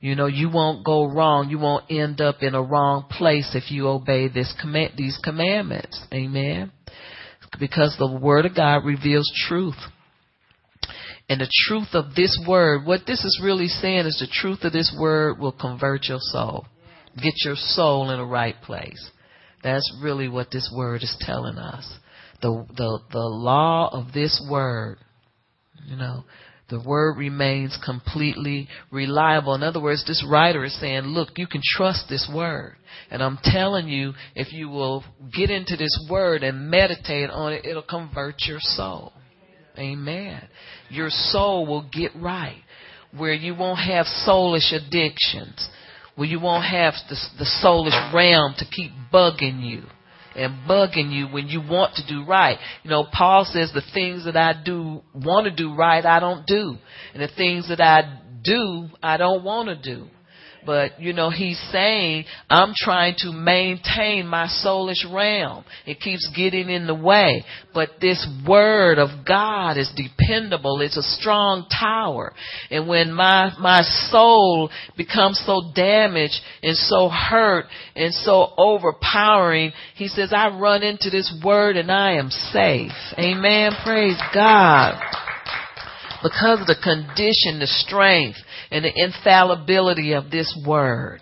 [0.00, 1.50] You know, you won't go wrong.
[1.50, 6.02] You won't end up in a wrong place if you obey this command, these commandments.
[6.12, 6.72] Amen
[7.58, 9.76] because the Word of God reveals truth.
[11.28, 14.72] And the truth of this word, what this is really saying is the truth of
[14.72, 16.66] this word will convert your soul.
[17.22, 19.10] Get your soul in the right place.
[19.62, 21.88] That's really what this word is telling us.
[22.42, 24.98] The, the, the law of this word,
[25.86, 26.24] you know,
[26.70, 29.54] the word remains completely reliable.
[29.54, 32.76] In other words, this writer is saying, look, you can trust this word.
[33.10, 37.64] And I'm telling you, if you will get into this word and meditate on it,
[37.64, 39.12] it'll convert your soul.
[39.78, 40.42] Amen.
[40.88, 42.62] Your soul will get right
[43.16, 45.68] where you won't have soulish addictions,
[46.14, 49.82] where you won't have the, the soulish realm to keep bugging you
[50.36, 52.58] and bugging you when you want to do right.
[52.82, 56.46] You know, Paul says the things that I do want to do right, I don't
[56.46, 56.76] do.
[57.14, 60.06] And the things that I do, I don't want to do.
[60.64, 65.64] But, you know, he's saying, I'm trying to maintain my soulish realm.
[65.86, 67.44] It keeps getting in the way.
[67.72, 70.80] But this word of God is dependable.
[70.80, 72.32] It's a strong tower.
[72.70, 80.08] And when my, my soul becomes so damaged and so hurt and so overpowering, he
[80.08, 82.92] says, I run into this word and I am safe.
[83.18, 83.72] Amen.
[83.84, 85.00] Praise God
[86.22, 88.38] because of the condition, the strength,
[88.70, 91.20] and the infallibility of this word.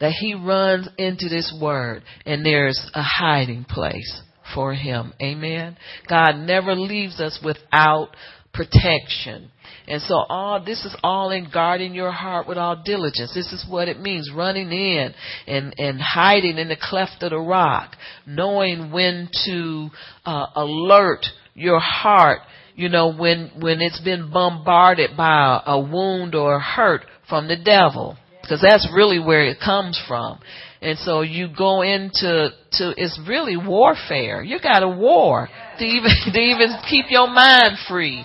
[0.00, 4.20] That he runs into this word and there's a hiding place
[4.54, 5.12] for him.
[5.22, 5.76] Amen.
[6.08, 8.08] God never leaves us without
[8.52, 9.50] protection.
[9.88, 13.32] And so all this is all in guarding your heart with all diligence.
[13.34, 15.14] This is what it means, running in
[15.46, 19.88] and, and hiding in the cleft of the rock, knowing when to
[20.24, 21.24] uh, alert
[21.54, 22.40] your heart
[22.74, 27.48] you know, when, when it's been bombarded by a, a wound or a hurt from
[27.48, 28.16] the devil.
[28.42, 30.38] Because that's really where it comes from.
[30.80, 34.42] And so you go into, to, it's really warfare.
[34.42, 35.48] You got a war
[35.78, 38.24] to even, to even keep your mind free.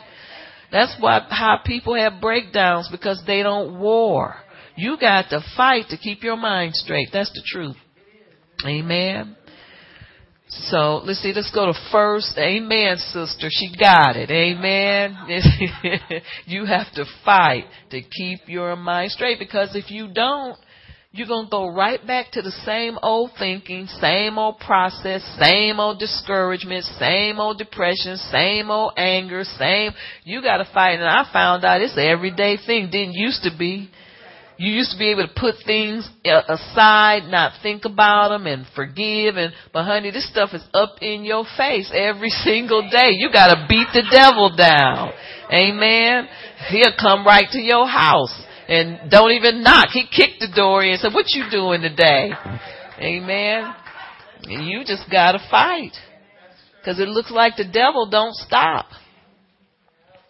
[0.72, 4.36] That's why, how people have breakdowns because they don't war.
[4.76, 7.10] You got to fight to keep your mind straight.
[7.14, 7.78] That's the truth.
[8.66, 9.37] Amen.
[10.50, 12.38] So let's see, let's go to first.
[12.38, 13.48] Amen, sister.
[13.50, 14.32] She got it.
[14.32, 15.18] Amen.
[16.46, 20.58] you have to fight to keep your mind straight because if you don't,
[21.12, 25.80] you're going to go right back to the same old thinking, same old process, same
[25.80, 29.92] old discouragement, same old depression, same old anger, same.
[30.24, 31.00] You got to fight.
[31.00, 32.90] And I found out it's an everyday thing.
[32.92, 33.90] Didn't used to be.
[34.58, 38.66] You used to be able to put things uh, aside, not think about them and
[38.76, 43.10] forgive and, but honey, this stuff is up in your face every single day.
[43.12, 45.14] You gotta beat the devil down.
[45.54, 46.28] Amen.
[46.70, 48.36] He'll come right to your house
[48.68, 49.90] and don't even knock.
[49.94, 52.32] He kicked the door in and said, what you doing today?
[53.00, 53.74] Amen.
[54.44, 55.94] And you just gotta fight.
[56.84, 58.88] Cause it looks like the devil don't stop.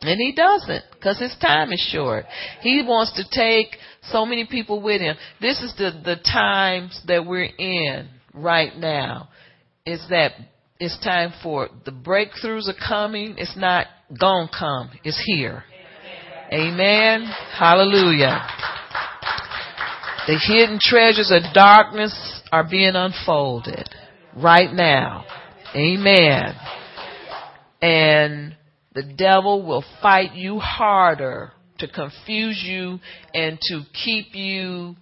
[0.01, 2.25] And he doesn't, because his time is short.
[2.61, 3.77] He wants to take
[4.11, 5.15] so many people with him.
[5.41, 9.29] This is the, the times that we're in right now.
[9.85, 10.33] Is that
[10.79, 13.35] it's time for the breakthroughs are coming.
[13.37, 13.87] It's not
[14.19, 14.91] gonna come.
[15.03, 15.63] It's here.
[16.51, 17.25] Amen.
[17.57, 18.45] Hallelujah.
[20.27, 23.89] The hidden treasures of darkness are being unfolded
[24.35, 25.25] right now.
[25.75, 26.55] Amen.
[27.81, 28.55] And
[28.93, 32.99] the devil will fight you harder to confuse you
[33.33, 34.95] and to keep you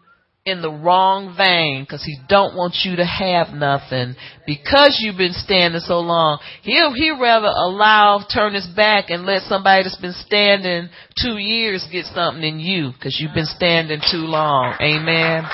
[0.45, 4.15] in the wrong vein because he don't want you to have nothing
[4.45, 6.37] because you've been standing so long.
[6.61, 11.87] He'll, he'll rather allow, turn his back and let somebody that's been standing two years
[11.91, 14.75] get something in you because you've been standing too long.
[14.79, 15.45] Amen.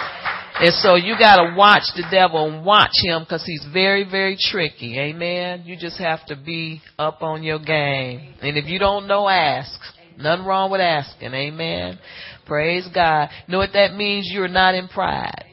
[0.59, 4.99] And so you gotta watch the devil and watch him because he's very, very tricky.
[4.99, 5.63] Amen.
[5.65, 8.35] You just have to be up on your game.
[8.41, 9.79] And if you don't know, ask.
[10.21, 11.33] Nothing wrong with asking.
[11.33, 11.99] Amen.
[12.45, 13.29] Praise God.
[13.47, 14.29] Know what that means?
[14.31, 15.45] You're not in pride.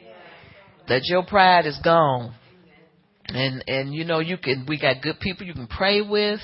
[0.87, 2.33] That your pride is gone.
[3.27, 6.39] And, and you know, you can, we got good people you can pray with.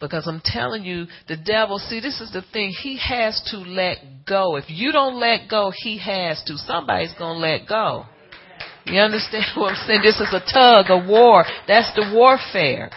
[0.00, 2.72] Because I'm telling you, the devil, see, this is the thing.
[2.82, 4.56] He has to let go.
[4.56, 6.56] If you don't let go, he has to.
[6.56, 8.06] Somebody's going to let go.
[8.86, 10.00] You understand what I'm saying?
[10.02, 11.44] This is a tug, a war.
[11.68, 12.90] That's the warfare.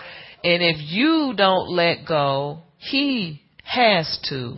[0.44, 3.43] And if you don't let go, he
[3.74, 4.58] has to.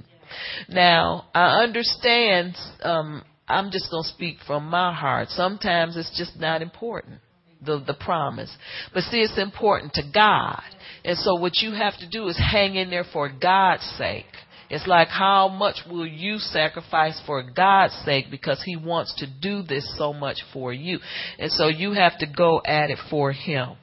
[0.70, 5.30] Now, I understand, um, I'm just going to speak from my heart.
[5.30, 7.20] Sometimes it's just not important,
[7.64, 8.56] the, the promise.
[8.94, 10.64] But see, it's important to God.
[11.04, 14.26] And so what you have to do is hang in there for God's sake.
[14.70, 19.62] It's like how much will you sacrifice for God's sake because he wants to do
[19.62, 21.00] this so much for you.
[21.38, 23.76] And so you have to go at it for him.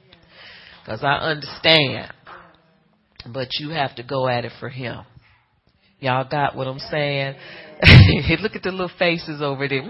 [0.84, 2.12] Because I understand.
[3.32, 5.04] But you have to go at it for him.
[6.03, 7.36] Y'all got what I'm saying?
[8.42, 9.82] Look at the little faces over there.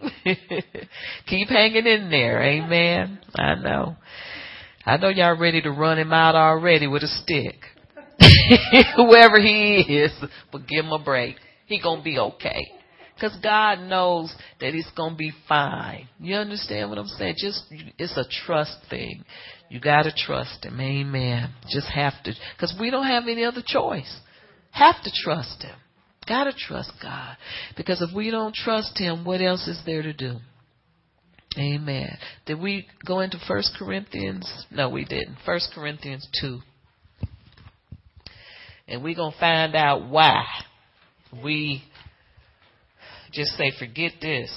[1.28, 2.42] Keep hanging in there.
[2.42, 3.20] Amen.
[3.36, 3.96] I know.
[4.84, 7.54] I know y'all ready to run him out already with a stick.
[8.96, 10.10] Whoever he is,
[10.50, 11.36] but give him a break.
[11.66, 12.66] He gonna be okay.
[13.20, 16.08] Cause God knows that he's gonna be fine.
[16.18, 17.36] You understand what I'm saying?
[17.38, 17.62] Just,
[17.98, 19.24] it's a trust thing.
[19.68, 20.80] You gotta trust him.
[20.80, 21.54] Amen.
[21.68, 22.32] Just have to.
[22.58, 24.12] Cause we don't have any other choice
[24.78, 25.76] have to trust him.
[26.28, 27.36] Gotta trust God.
[27.76, 30.36] Because if we don't trust Him, what else is there to do?
[31.56, 32.18] Amen.
[32.44, 34.66] Did we go into First Corinthians?
[34.70, 35.38] No, we didn't.
[35.46, 36.60] First Corinthians 2.
[38.88, 40.44] And we're going to find out why
[41.42, 41.82] we
[43.32, 44.50] just say, forget this.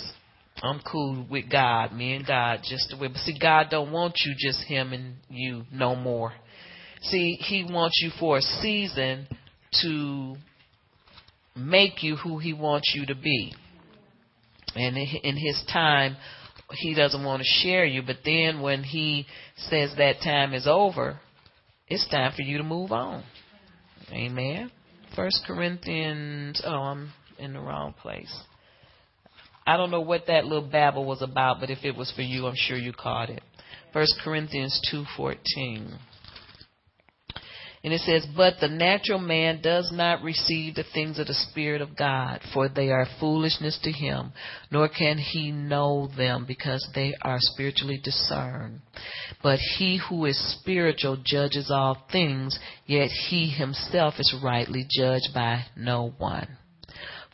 [0.61, 3.07] I'm cool with God, me and God, just the way.
[3.07, 6.33] But see, God don't want you just Him and you no more.
[7.03, 9.27] See, He wants you for a season
[9.81, 10.35] to
[11.55, 13.53] make you who He wants you to be.
[14.75, 16.17] And in His time,
[16.71, 18.01] He doesn't want to share you.
[18.01, 19.25] But then when He
[19.57, 21.19] says that time is over,
[21.87, 23.23] it's time for you to move on.
[24.11, 24.71] Amen.
[25.15, 26.61] First Corinthians.
[26.65, 28.33] Oh, I'm in the wrong place.
[29.65, 32.47] I don't know what that little babble was about, but if it was for you,
[32.47, 33.43] I'm sure you caught it.
[33.93, 35.97] First Corinthians 2:14.
[37.83, 41.81] And it says, But the natural man does not receive the things of the Spirit
[41.81, 44.33] of God, for they are foolishness to him,
[44.69, 48.81] nor can he know them, because they are spiritually discerned.
[49.41, 55.65] But he who is spiritual judges all things, yet he himself is rightly judged by
[55.75, 56.57] no one.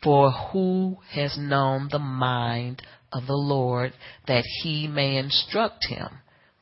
[0.01, 3.91] For who has known the mind of the Lord
[4.27, 6.07] that he may instruct him?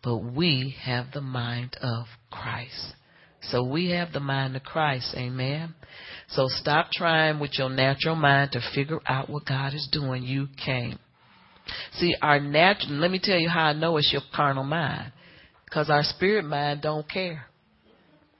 [0.02, 2.96] But we have the mind of Christ.
[3.50, 5.14] So we have the mind of Christ.
[5.16, 5.76] Amen.
[6.30, 10.24] So stop trying with your natural mind to figure out what God is doing.
[10.24, 11.00] You can't.
[11.94, 15.12] See, our natural, let me tell you how I know it's your carnal mind.
[15.66, 17.46] Because our spirit mind don't care.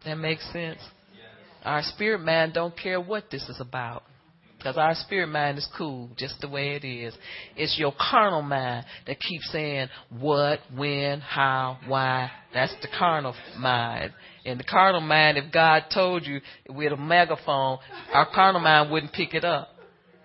[0.06, 0.80] That makes sense?
[1.64, 4.04] Our spirit mind don't care what this is about.
[4.66, 7.14] Because our spirit mind is cool, just the way it is.
[7.56, 12.32] It's your carnal mind that keeps saying what, when, how, why.
[12.52, 14.12] That's the carnal mind.
[14.44, 17.78] And the carnal mind, if God told you with a megaphone,
[18.12, 19.70] our carnal mind wouldn't pick it up.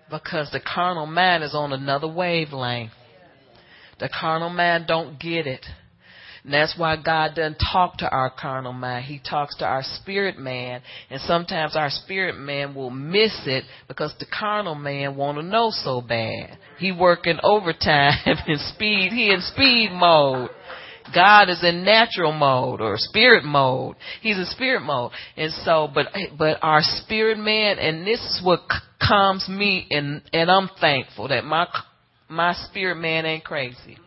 [0.09, 2.93] Because the carnal mind is on another wavelength.
[3.99, 5.63] The carnal mind don't get it.
[6.43, 9.05] And that's why God doesn't talk to our carnal mind.
[9.05, 10.81] He talks to our spirit man.
[11.09, 15.69] And sometimes our spirit man will miss it because the carnal man want to know
[15.71, 16.57] so bad.
[16.79, 18.17] He working overtime
[18.47, 19.11] in speed.
[19.11, 20.49] He in speed mode.
[21.13, 23.95] God is in natural mode or spirit mode.
[24.21, 25.11] He's in spirit mode.
[25.35, 28.61] And so, but, but our spirit man, and this is what
[29.01, 31.67] calms me and, and I'm thankful that my,
[32.29, 33.97] my spirit man ain't crazy.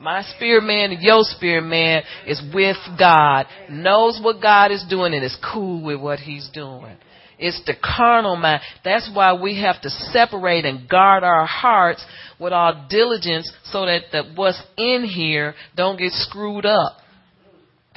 [0.00, 5.12] My spirit man and your spirit man is with God, knows what God is doing
[5.12, 6.96] and is cool with what he's doing.
[7.38, 8.62] It's the carnal mind.
[8.82, 12.02] That's why we have to separate and guard our hearts
[12.38, 16.96] with all diligence so that the, what's in here don't get screwed up.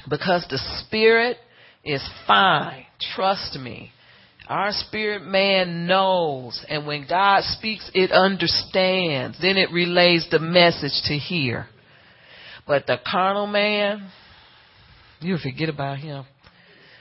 [0.09, 1.37] Because the spirit
[1.85, 2.85] is fine.
[3.15, 3.91] Trust me.
[4.49, 9.37] Our spirit man knows, and when God speaks, it understands.
[9.41, 11.67] Then it relays the message to hear.
[12.65, 14.09] But the carnal man,
[15.19, 16.25] you forget about him.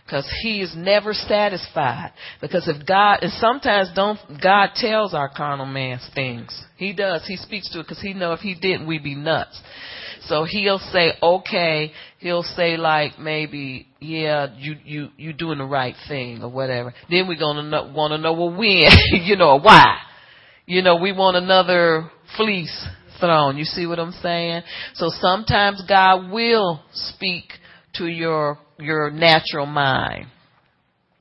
[0.05, 2.13] Because he is never satisfied.
[2.41, 6.61] Because if God, and sometimes don't, God tells our carnal man things.
[6.77, 7.25] He does.
[7.27, 9.61] He speaks to it because he know if he didn't, we'd be nuts.
[10.27, 15.95] So he'll say, okay, he'll say like maybe, yeah, you, you, you doing the right
[16.09, 16.95] thing or whatever.
[17.09, 19.99] Then we're gonna know, wanna know, well when, you know, why?
[20.67, 22.87] You know, we want another fleece
[23.23, 23.57] throne.
[23.57, 24.62] You see what I'm saying?
[24.95, 27.45] So sometimes God will speak
[27.95, 30.27] to your your natural mind.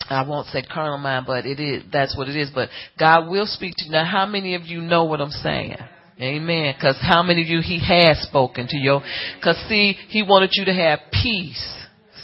[0.10, 2.50] I won't say carnal mind, but it is that's what it is.
[2.54, 3.92] But God will speak to you.
[3.92, 5.78] Now, how many of you know what I'm saying?
[6.20, 6.74] Amen.
[6.78, 9.00] Because how many of you He has spoken to you?
[9.38, 11.81] Because see, He wanted you to have peace.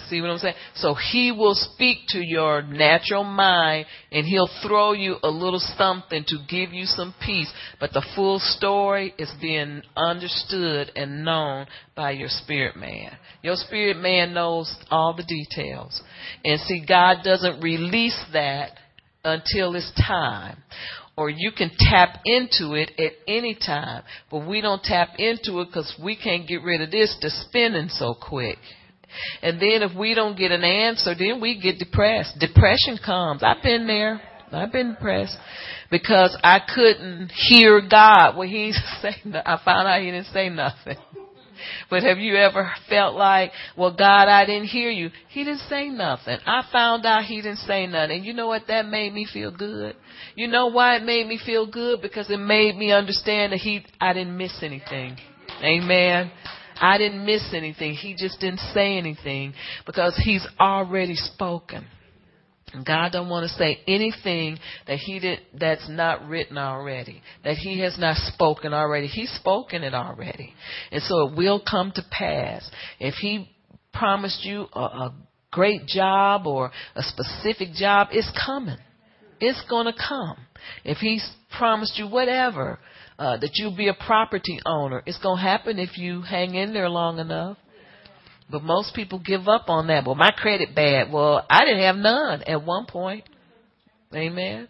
[0.10, 0.55] See what I'm saying?
[0.76, 6.24] So he will speak to your natural mind and he'll throw you a little something
[6.28, 7.51] to give you some peace.
[7.80, 13.18] But the full story is being understood and known by your spirit man.
[13.41, 16.01] Your spirit man knows all the details.
[16.43, 18.72] And see, God doesn't release that
[19.24, 20.64] until it's time
[21.18, 24.03] or you can tap into it at any time.
[24.30, 27.89] But we don't tap into it because we can't get rid of this to spinning
[27.89, 28.60] so quick.
[29.41, 32.39] And then if we don't get an answer, then we get depressed.
[32.39, 33.43] Depression comes.
[33.43, 34.22] I've been there.
[34.51, 35.38] I've been depressed
[35.91, 38.38] because I couldn't hear God.
[38.38, 40.97] Well, he said, I found out he didn't say nothing.
[41.89, 45.10] But have you ever felt like, well, God, I didn't hear you.
[45.30, 46.38] He didn't say nothing.
[46.45, 48.18] I found out he didn't say nothing.
[48.18, 48.68] And you know what?
[48.68, 49.95] That made me feel good.
[50.36, 52.01] You know why it made me feel good?
[52.01, 55.18] Because it made me understand that he, I didn't miss anything.
[55.64, 56.32] Amen.
[56.80, 57.93] I didn't miss anything.
[57.93, 59.53] He just didn't say anything
[59.86, 61.86] because he's already spoken.
[62.86, 67.80] God don't want to say anything that he did that's not written already, that he
[67.80, 69.07] has not spoken already.
[69.07, 70.53] He's spoken it already.
[70.91, 72.69] And so it will come to pass.
[72.99, 73.49] If he
[73.93, 75.15] promised you a, a
[75.51, 78.78] great job or a specific job, it's coming.
[79.39, 80.38] It's going to come.
[80.84, 82.80] If he's promised you whatever,
[83.20, 86.74] uh, that you'll be a property owner, it's going to happen if you hang in
[86.74, 87.57] there long enough.
[88.49, 90.05] But most people give up on that.
[90.05, 91.11] Well, my credit bad.
[91.11, 93.26] Well, I didn't have none at one point.
[94.15, 94.70] Amen.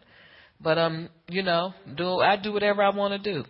[0.60, 3.46] But um, you know, do I do whatever I want to do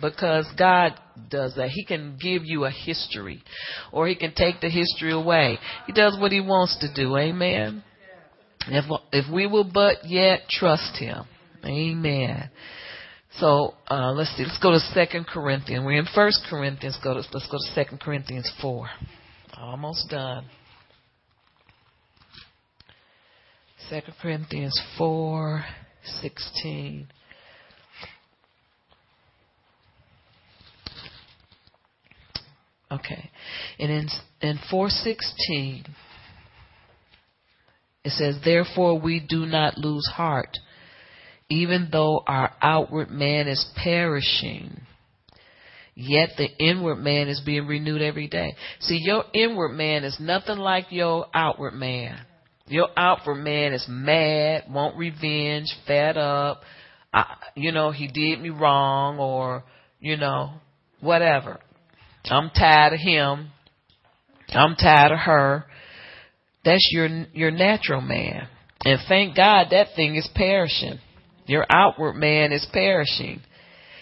[0.00, 0.94] because God
[1.30, 1.68] does that.
[1.68, 3.42] He can give you a history,
[3.92, 5.58] or He can take the history away.
[5.86, 7.16] He does what He wants to do.
[7.16, 7.82] Amen.
[8.68, 11.24] If if we will but yet trust Him,
[11.64, 12.50] Amen.
[13.38, 14.44] So uh, let's see.
[14.44, 15.84] Let's go to Second Corinthians.
[15.84, 16.98] We're in First Corinthians.
[17.02, 18.88] Go to let's go to Second Corinthians four.
[19.58, 20.46] Almost done.
[23.90, 25.64] Second Corinthians four
[26.20, 27.08] sixteen.
[32.90, 33.30] Okay.
[33.78, 34.08] And in
[34.40, 35.84] in four sixteen
[38.06, 40.56] it says, Therefore we do not lose heart,
[41.48, 44.80] even though our outward man is perishing
[45.98, 48.54] Yet the inward man is being renewed every day.
[48.80, 52.18] See, your inward man is nothing like your outward man.
[52.68, 56.60] Your outward man is mad, want revenge, fed up.
[57.14, 59.64] I, you know, he did me wrong or,
[59.98, 60.50] you know,
[61.00, 61.60] whatever.
[62.26, 63.48] I'm tired of him.
[64.50, 65.64] I'm tired of her.
[66.62, 68.48] That's your, your natural man.
[68.84, 70.98] And thank God that thing is perishing.
[71.46, 73.40] Your outward man is perishing.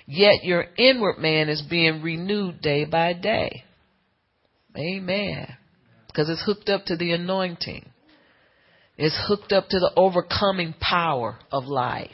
[0.07, 3.65] Yet your inward man is being renewed day by day.
[4.77, 5.47] Amen.
[6.07, 7.89] Because it's hooked up to the anointing.
[8.97, 12.11] It's hooked up to the overcoming power of life.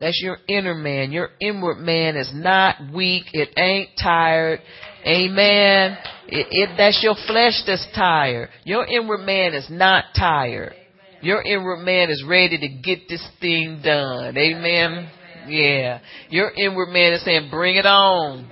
[0.00, 1.12] That's your inner man.
[1.12, 3.26] Your inward man is not weak.
[3.32, 4.60] It ain't tired.
[5.06, 5.96] Amen.
[6.26, 8.48] It, it, that's your flesh that's tired.
[8.64, 10.74] Your inward man is not tired.
[11.22, 14.36] Your inward man is ready to get this thing done.
[14.36, 15.08] Amen.
[15.46, 16.00] Yeah.
[16.30, 18.50] Your inward man is saying, bring it on.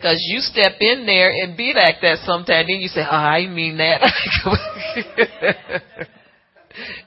[0.00, 3.46] Cause you step in there and be like that sometimes, then you say, oh, I
[3.46, 4.00] mean that.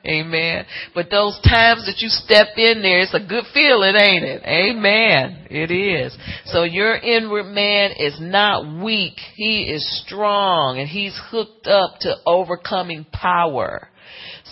[0.05, 0.65] Amen.
[0.93, 4.43] But those times that you step in there, it's a good feeling, ain't it?
[4.43, 5.47] Amen.
[5.49, 6.17] It is.
[6.45, 9.17] So your inward man is not weak.
[9.35, 13.87] He is strong and he's hooked up to overcoming power.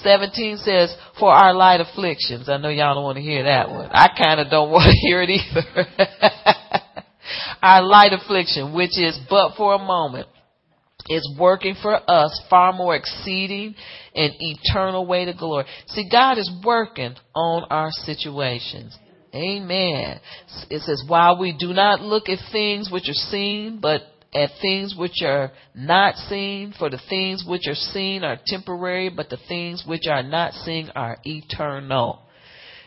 [0.04, 2.50] 17 says, for our light afflictions.
[2.50, 3.90] I know y'all don't want to hear that one.
[3.92, 5.86] I kind of don't want to hear it either.
[7.62, 10.28] our light affliction, which is but for a moment,
[11.08, 13.76] is working for us far more exceeding
[14.14, 15.66] and eternal way to glory.
[15.88, 18.98] See, God is working on our situations.
[19.34, 20.20] Amen.
[20.70, 24.02] It says, while we do not look at things which are seen, but
[24.34, 29.30] at things which are not seen, for the things which are seen are temporary, but
[29.30, 32.22] the things which are not seen are eternal.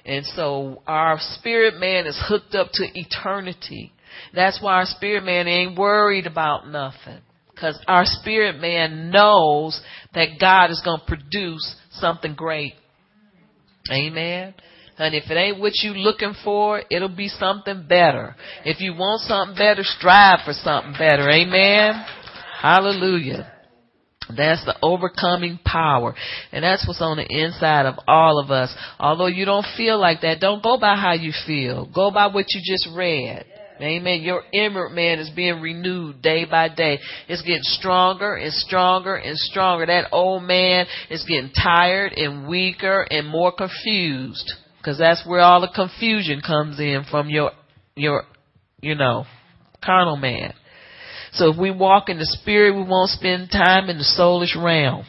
[0.05, 3.93] And so our spirit man is hooked up to eternity.
[4.35, 7.21] That's why our spirit man ain't worried about nothing.
[7.59, 9.81] Cause our spirit man knows
[10.15, 12.75] that God is going to produce something great.
[13.91, 14.55] Amen.
[14.99, 18.37] And if it ain't what you looking for, it'll be something better.
[18.65, 21.29] If you want something better, strive for something better.
[21.31, 22.05] Amen.
[22.61, 23.53] Hallelujah.
[24.37, 26.15] That's the overcoming power.
[26.53, 28.75] And that's what's on the inside of all of us.
[28.99, 31.91] Although you don't feel like that, don't go by how you feel.
[31.93, 33.45] Go by what you just read.
[33.81, 34.23] Amen.
[34.23, 37.01] Your inward man is being renewed day by day.
[37.29, 39.87] It's getting stronger and stronger and stronger.
[39.87, 44.53] That old man is getting tired and weaker and more confused.
[44.85, 47.53] Cause that's where all the confusion comes in from your,
[47.95, 48.25] your,
[48.81, 49.27] you know,
[49.85, 50.55] carnal man.
[51.33, 55.05] So if we walk in the spirit, we won't spend time in the soulish realm.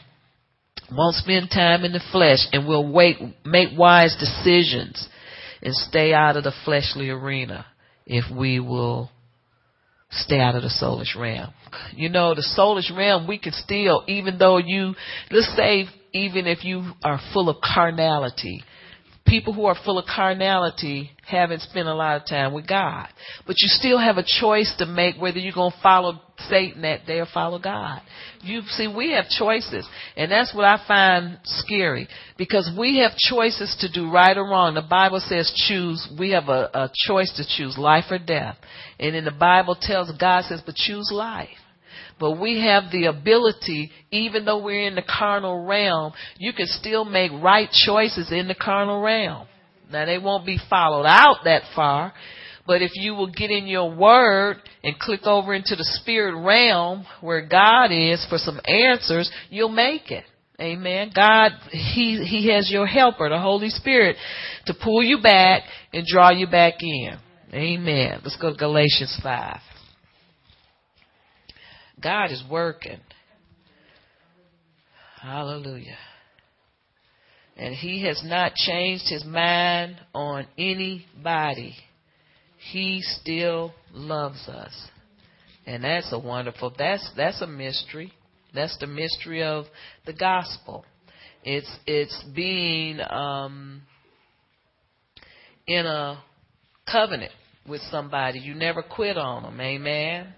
[0.91, 5.07] Won't spend time in the flesh and we'll wait, make wise decisions
[5.61, 7.65] and stay out of the fleshly arena
[8.05, 9.09] if we will
[10.11, 11.53] stay out of the soulish realm.
[11.95, 14.93] You know, the soulish realm, we can still, even though you,
[15.31, 18.63] let's say, even if you are full of carnality,
[19.25, 23.07] people who are full of carnality haven't spent a lot of time with God.
[23.47, 26.19] But you still have a choice to make whether you're going to follow
[26.49, 28.01] Satan that day or follow God.
[28.41, 29.87] You see, we have choices.
[30.17, 32.07] And that's what I find scary.
[32.37, 34.73] Because we have choices to do right or wrong.
[34.73, 36.07] The Bible says choose.
[36.19, 38.57] We have a, a choice to choose life or death.
[38.99, 41.49] And in the Bible tells, God says, but choose life.
[42.19, 47.05] But we have the ability, even though we're in the carnal realm, you can still
[47.05, 49.47] make right choices in the carnal realm.
[49.91, 52.13] Now they won't be followed out that far,
[52.65, 57.05] but if you will get in your word and click over into the spirit realm
[57.21, 60.23] where God is for some answers, you'll make it.
[60.59, 61.11] Amen.
[61.13, 64.15] God, He, He has your helper, the Holy Spirit,
[64.67, 67.17] to pull you back and draw you back in.
[67.53, 68.21] Amen.
[68.23, 69.59] Let's go to Galatians 5.
[72.03, 72.99] God is working.
[75.21, 75.97] Hallelujah.
[77.55, 81.75] And He has not changed His mind on anybody.
[82.71, 84.73] He still loves us.
[85.65, 88.11] And that's a wonderful, that's, that's a mystery.
[88.53, 89.65] That's the mystery of
[90.05, 90.83] the gospel.
[91.43, 93.81] It's, it's being, um,
[95.67, 96.21] in a
[96.91, 97.31] covenant
[97.67, 98.39] with somebody.
[98.39, 99.59] You never quit on them.
[99.59, 100.33] Amen.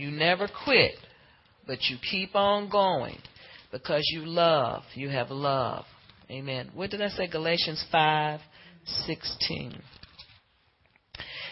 [0.00, 0.94] You never quit,
[1.66, 3.18] but you keep on going
[3.70, 4.82] because you love.
[4.94, 5.84] You have love.
[6.30, 6.70] Amen.
[6.72, 7.28] What did I say?
[7.28, 8.40] Galatians 5
[8.86, 9.72] 16.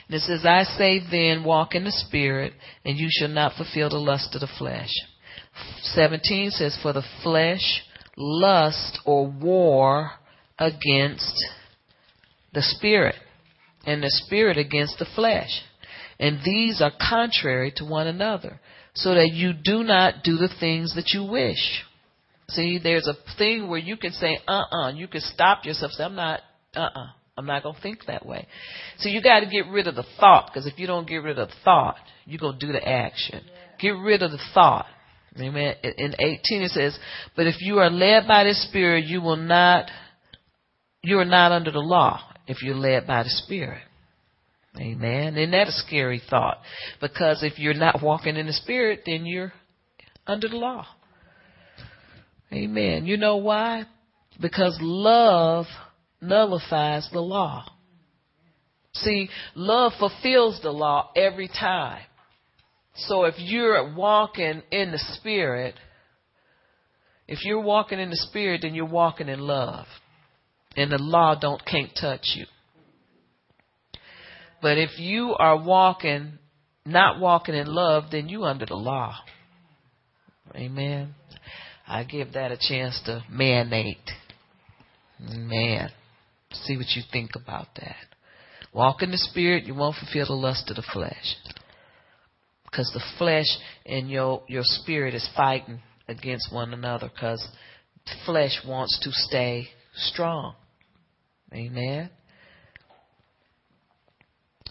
[0.07, 2.55] And it says, I say then, walk in the Spirit,
[2.87, 4.89] and you shall not fulfill the lust of the flesh.
[5.83, 7.83] 17 says, For the flesh
[8.17, 10.13] lust or war
[10.59, 11.37] against
[12.55, 13.17] the Spirit,
[13.85, 15.51] and the Spirit against the flesh.
[16.19, 18.61] And these are contrary to one another,
[18.95, 21.85] so that you do not do the things that you wish.
[22.51, 24.87] See, there's a thing where you can say, uh uh-uh.
[24.87, 26.41] uh you can stop yourself, say, I'm not,
[26.75, 27.01] uh uh-uh.
[27.01, 27.07] uh
[27.39, 28.49] I'm not going to think that way.
[28.99, 31.39] So you got to get rid of the thought because if you don't get rid
[31.39, 31.97] of the thought,
[32.27, 33.45] you're going to do the action.
[33.79, 34.87] Get rid of the thought.
[35.39, 35.77] Amen.
[35.85, 36.99] In 18 it says,
[37.37, 39.89] but if you are led by the Spirit, you will not,
[41.03, 43.83] you are not under the law if you're led by the Spirit.
[44.77, 45.37] Amen.
[45.37, 46.59] Isn't that a scary thought?
[47.01, 49.53] Because if you're not walking in the Spirit, then you're
[50.27, 50.87] under the law.
[52.53, 53.07] Amen.
[53.07, 53.85] You know why?
[54.41, 55.67] Because love
[56.21, 57.65] nullifies the law.
[58.95, 62.03] See, love fulfills the law every time.
[62.95, 65.75] So if you're walking in the Spirit,
[67.29, 69.87] if you're walking in the Spirit, then you're walking in love.
[70.77, 72.47] And the law don't can't touch you.
[74.61, 76.39] But if you are walking,
[76.85, 79.17] not walking in love, then you under the law.
[80.55, 81.15] Amen.
[81.87, 83.97] I give that a chance to marinate.
[85.21, 85.91] Man.
[86.53, 87.97] See what you think about that.
[88.73, 91.37] Walk in the spirit, you won't fulfill the lust of the flesh.
[92.65, 93.47] Because the flesh
[93.87, 97.47] and your your spirit is fighting against one another because
[98.27, 100.55] flesh wants to stay strong.
[101.53, 102.11] Amen.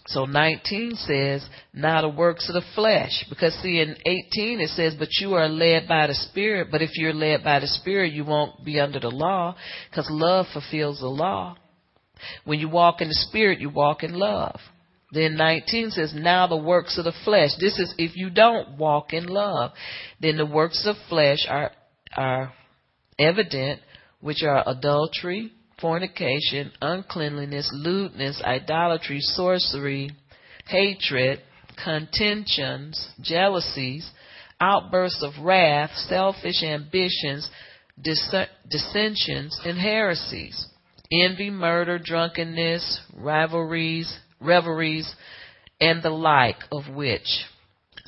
[0.08, 3.26] So 19 says, now the works of the flesh.
[3.28, 6.68] Because see, in 18 it says, but you are led by the Spirit.
[6.70, 9.54] But if you're led by the Spirit, you won't be under the law
[9.90, 11.56] because love fulfills the law.
[12.44, 14.58] When you walk in the Spirit, you walk in love.
[15.12, 17.50] Then 19 says, now the works of the flesh.
[17.60, 19.72] This is if you don't walk in love.
[20.20, 21.70] Then the works of flesh are,
[22.16, 22.52] are
[23.18, 23.80] evident,
[24.20, 30.10] which are adultery, fornication, uncleanliness, lewdness, idolatry, sorcery,
[30.66, 31.40] hatred,
[31.82, 34.10] contentions, jealousies,
[34.60, 37.48] outbursts of wrath, selfish ambitions,
[38.02, 40.66] dissensions, and heresies.
[41.10, 45.14] Envy, murder, drunkenness, rivalries, revelries,
[45.80, 47.44] and the like of which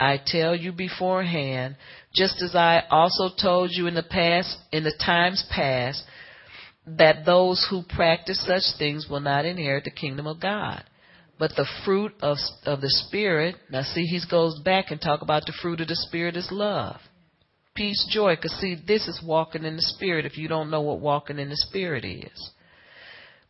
[0.01, 1.77] I tell you beforehand,
[2.15, 6.03] just as I also told you in the past, in the times past,
[6.99, 10.85] that those who practice such things will not inherit the kingdom of God.
[11.39, 12.37] But the fruit of,
[12.67, 15.97] of the Spirit, now see, he goes back and talk about the fruit of the
[15.97, 17.01] Spirit is love.
[17.75, 21.01] Peace, joy, because see, this is walking in the Spirit if you don't know what
[21.01, 22.51] walking in the Spirit is.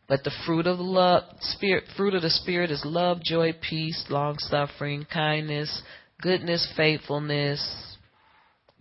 [0.07, 4.37] But the fruit of love, spirit, fruit of the spirit is love, joy, peace, long
[4.39, 5.81] suffering, kindness,
[6.21, 7.95] goodness, faithfulness,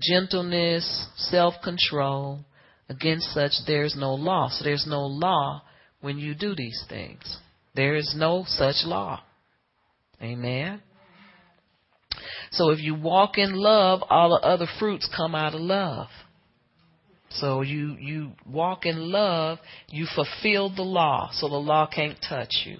[0.00, 2.40] gentleness, self control.
[2.90, 4.48] Against such there is no law.
[4.50, 5.62] So there's no law
[6.00, 7.38] when you do these things.
[7.74, 9.22] There is no such law.
[10.20, 10.82] Amen.
[12.50, 16.08] So if you walk in love, all the other fruits come out of love.
[17.30, 22.64] So you, you walk in love, you fulfill the law, so the law can't touch
[22.66, 22.78] you.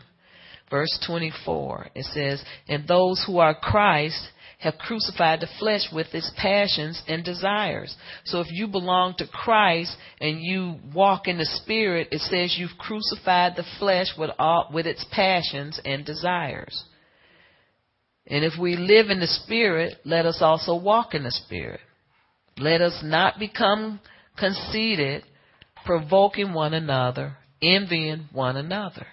[0.70, 4.20] Verse 24, it says, And those who are Christ
[4.61, 7.96] have crucified the flesh with its passions and desires.
[8.24, 12.78] So if you belong to Christ and you walk in the Spirit, it says you've
[12.78, 16.84] crucified the flesh with all, with its passions and desires.
[18.26, 21.80] And if we live in the Spirit, let us also walk in the Spirit.
[22.58, 23.98] Let us not become
[24.38, 25.24] conceited,
[25.86, 29.06] provoking one another, envying one another.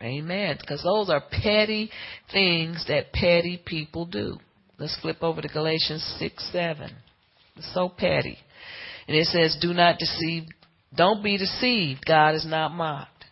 [0.00, 0.56] Amen.
[0.60, 1.90] Because those are petty
[2.32, 4.38] things that petty people do.
[4.78, 6.90] Let's flip over to Galatians 6 7.
[7.56, 8.38] It's so petty.
[9.08, 10.44] And it says, Do not deceive,
[10.96, 12.04] don't be deceived.
[12.06, 13.24] God is not mocked.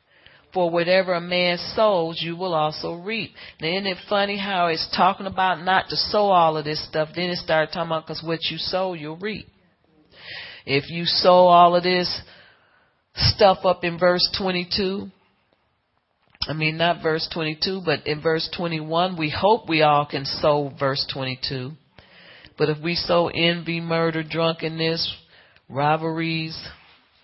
[0.53, 3.33] For whatever a man sows, you will also reap.
[3.61, 7.11] Now, isn't it funny how it's talking about not to sow all of this stuff,
[7.15, 9.47] then it started talking about because what you sow, you'll reap.
[10.65, 12.23] If you sow all of this
[13.15, 15.11] stuff up in verse 22,
[16.47, 20.73] I mean, not verse 22, but in verse 21, we hope we all can sow
[20.79, 21.73] verse 22.
[22.57, 25.15] But if we sow envy, murder, drunkenness,
[25.69, 26.57] rivalries,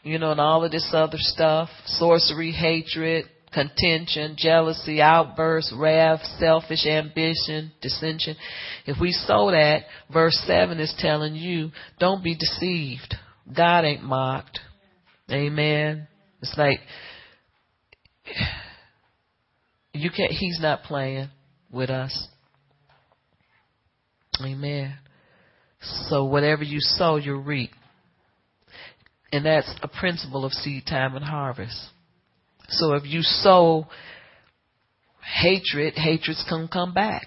[0.03, 6.87] you know, and all of this other stuff, sorcery, hatred, contention, jealousy, outbursts, wrath, selfish
[6.87, 8.37] ambition, dissension.
[8.87, 11.71] If we sow that, verse 7 is telling you,
[12.01, 13.15] don't be deceived.
[13.55, 14.59] God ain't mocked.
[15.31, 16.09] Amen.
[16.41, 16.81] It's like,
[19.95, 21.29] you can't, he's not playing
[21.71, 22.29] with us.
[24.41, 24.95] Amen.
[26.09, 27.71] So whatever you sow, you'll reap.
[29.33, 31.79] And that's a principle of seed time and harvest.
[32.69, 33.87] So if you sow
[35.23, 37.25] hatred, hatred's gonna come back.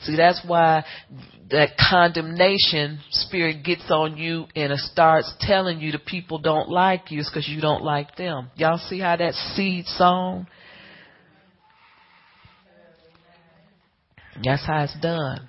[0.00, 0.84] See, that's why
[1.50, 7.10] that condemnation spirit gets on you and it starts telling you the people don't like
[7.10, 8.50] you is because you don't like them.
[8.56, 10.46] Y'all see how that seed sown?
[14.42, 15.48] That's how it's done.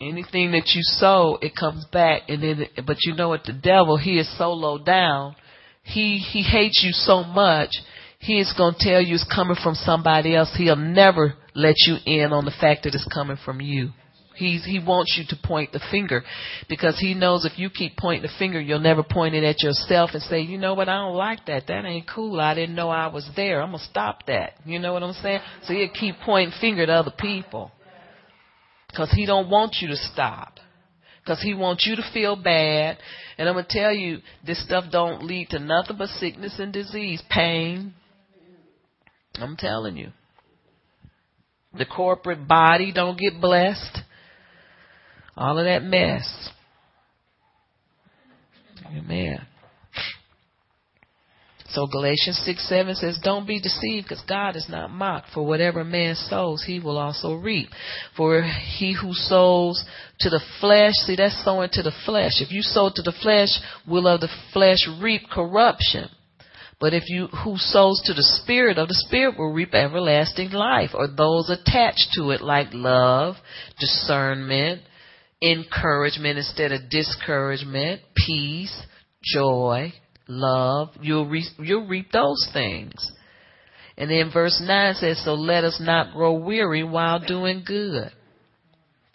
[0.00, 2.66] Anything that you sow, it comes back, and then.
[2.86, 3.44] But you know what?
[3.44, 5.34] The devil, he is so low down.
[5.82, 7.70] He he hates you so much.
[8.20, 10.52] He is going to tell you it's coming from somebody else.
[10.56, 13.90] He'll never let you in on the fact that it's coming from you.
[14.38, 16.22] He's, he wants you to point the finger
[16.68, 20.10] because he knows if you keep pointing the finger, you'll never point it at yourself
[20.12, 21.66] and say, you know what, I don't like that.
[21.66, 22.40] That ain't cool.
[22.40, 23.60] I didn't know I was there.
[23.60, 24.54] I'm going to stop that.
[24.64, 25.40] You know what I'm saying?
[25.64, 27.72] So he'll keep pointing finger at other people
[28.88, 30.58] because he don't want you to stop
[31.28, 32.96] because he wants you to feel bad.
[33.36, 36.72] And I'm going to tell you, this stuff don't lead to nothing but sickness and
[36.72, 37.92] disease, pain.
[39.34, 40.10] I'm telling you.
[41.76, 44.00] The corporate body don't get blessed.
[45.38, 46.50] All of that mess.
[48.84, 49.46] Oh, Amen.
[51.70, 55.28] So Galatians 6 7 says, Don't be deceived, because God is not mocked.
[55.32, 57.68] For whatever man sows, he will also reap.
[58.16, 59.84] For he who sows
[60.20, 62.40] to the flesh, see, that's sowing to the flesh.
[62.40, 66.08] If you sow to the flesh, will of the flesh reap corruption.
[66.80, 70.90] But if you who sows to the spirit of the spirit will reap everlasting life,
[70.94, 73.36] or those attached to it like love,
[73.78, 74.82] discernment,
[75.40, 78.82] encouragement instead of discouragement, peace,
[79.22, 79.92] joy,
[80.26, 80.90] love.
[81.00, 82.94] You'll re- you'll reap those things.
[83.96, 88.12] And then verse 9 says, So let us not grow weary while doing good.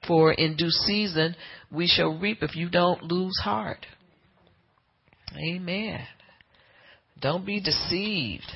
[0.05, 1.35] For in due season
[1.71, 3.85] we shall reap if you don't lose heart.
[5.37, 6.01] Amen.
[7.19, 8.51] Don't be deceived.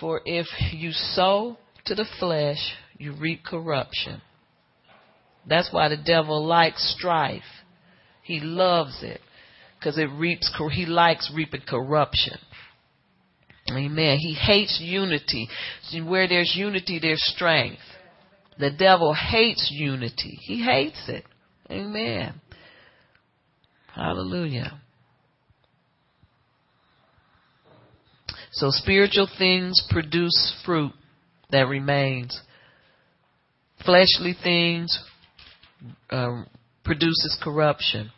[0.00, 4.22] For if you sow to the flesh, you reap corruption.
[5.46, 7.42] That's why the devil likes strife.
[8.22, 9.20] He loves it
[9.78, 10.50] because it reaps.
[10.72, 12.38] He likes reaping corruption.
[13.70, 14.18] Amen.
[14.18, 15.48] He hates unity.
[16.04, 17.80] Where there's unity, there's strength.
[18.58, 20.38] The devil hates unity.
[20.42, 21.24] He hates it.
[21.70, 22.40] Amen.
[23.94, 24.80] Hallelujah.
[28.52, 30.92] So spiritual things produce fruit
[31.50, 32.40] that remains.
[33.84, 34.96] Fleshly things
[36.10, 36.46] um,
[36.84, 38.10] produces corruption.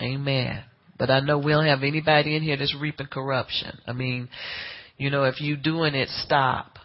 [0.00, 0.62] Amen.
[0.98, 3.78] But I know we don't have anybody in here that's reaping corruption.
[3.86, 4.28] I mean,
[4.96, 6.78] you know, if you doing it, stop.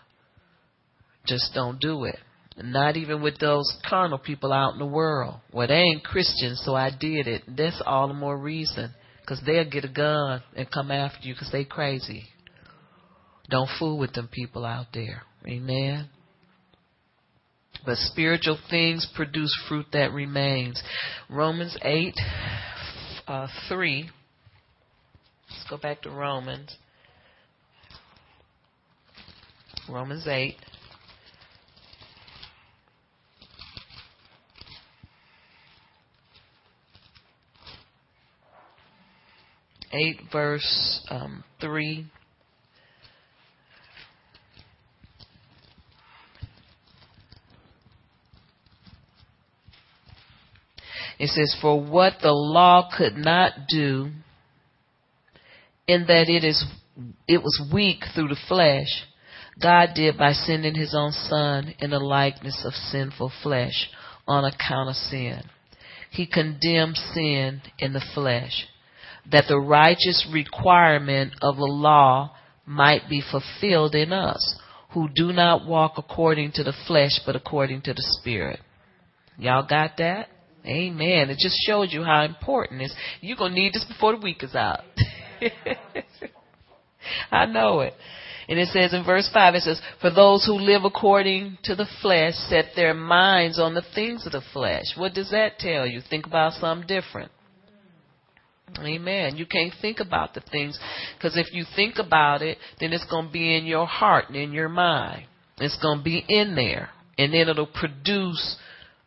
[1.25, 2.19] Just don't do it.
[2.57, 5.35] Not even with those carnal people out in the world.
[5.51, 7.43] Well, they ain't Christians, so I did it.
[7.47, 8.93] That's all the more reason.
[9.21, 12.25] Because they'll get a gun and come after you because they crazy.
[13.49, 15.23] Don't fool with them people out there.
[15.47, 16.09] Amen.
[17.86, 20.81] But spiritual things produce fruit that remains.
[21.29, 22.13] Romans 8,
[23.27, 24.09] uh, 3.
[25.49, 26.77] Let's go back to Romans.
[29.89, 30.55] Romans 8.
[39.95, 42.07] Eight verse um, three
[51.24, 54.11] It says, For what the law could not do,
[55.88, 56.65] in that it is
[57.30, 58.89] it was weak through the flesh,
[59.61, 63.89] God did by sending his own son in the likeness of sinful flesh
[64.28, 65.43] on account of sin.
[66.11, 68.67] He condemned sin in the flesh,
[69.32, 74.59] that the righteous requirement of the law might be fulfilled in us,
[74.89, 78.59] who do not walk according to the flesh, but according to the Spirit.
[79.38, 80.28] Y'all got that?
[80.66, 81.30] Amen.
[81.30, 82.95] It just shows you how important it is.
[83.22, 84.82] You're going to need this before the week is out.
[87.32, 87.93] I know it.
[88.47, 91.88] And it says in verse 5, it says, For those who live according to the
[92.01, 94.86] flesh set their minds on the things of the flesh.
[94.95, 96.01] What does that tell you?
[96.09, 97.32] Think about something different.
[98.80, 99.36] Amen.
[99.38, 100.80] You can't think about the things
[101.16, 104.36] because if you think about it, then it's going to be in your heart and
[104.36, 105.28] in your mind.
[105.57, 108.57] It's going to be in there, and then it'll produce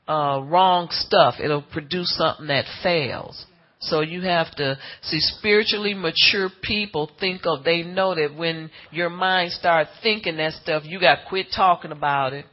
[0.08, 1.34] uh, wrong stuff.
[1.42, 3.46] It'll produce something that fails.
[3.78, 9.10] So you have to see spiritually mature people think of they know that when your
[9.10, 12.46] mind starts thinking that stuff, you got to quit talking about it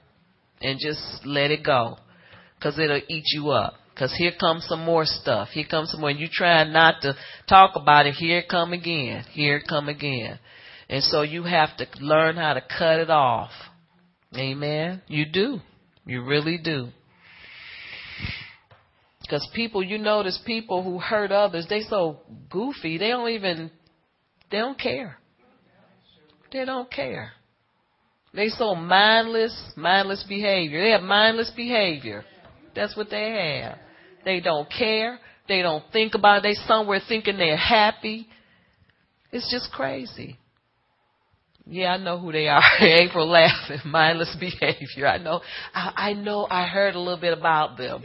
[0.61, 1.97] and just let it go
[2.55, 3.75] because it'll eat you up.
[3.93, 5.49] Because here comes some more stuff.
[5.49, 6.09] Here comes some more.
[6.09, 7.15] And you try not to
[7.47, 8.15] talk about it.
[8.15, 9.23] Here it come again.
[9.31, 10.39] Here it come again.
[10.89, 13.51] And so you have to learn how to cut it off.
[14.35, 15.03] Amen.
[15.07, 15.59] You do.
[16.05, 16.89] You really do.
[19.33, 22.19] Because people, you notice people who hurt others, they so
[22.51, 23.71] goofy, they don't even,
[24.51, 25.17] they don't care.
[26.51, 27.31] They don't care.
[28.35, 30.83] They so mindless, mindless behavior.
[30.83, 32.23] They have mindless behavior.
[32.75, 33.79] That's what they have.
[34.23, 35.17] They don't care.
[35.47, 36.49] They don't think about it.
[36.49, 38.27] They somewhere thinking they're happy.
[39.31, 40.37] It's just crazy.
[41.65, 42.61] Yeah, I know who they are.
[42.81, 45.07] April laughing, mindless behavior.
[45.07, 45.41] I know.
[45.73, 46.45] I, I know.
[46.47, 48.03] I heard a little bit about them.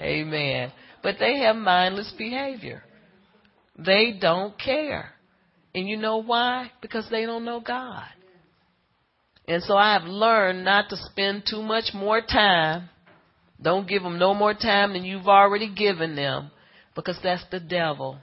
[0.00, 0.72] Amen.
[1.02, 2.82] But they have mindless behavior.
[3.78, 5.10] They don't care.
[5.74, 6.70] And you know why?
[6.82, 8.06] Because they don't know God.
[9.46, 12.88] And so I have learned not to spend too much more time.
[13.60, 16.50] Don't give them no more time than you've already given them
[16.94, 18.18] because that's the devil.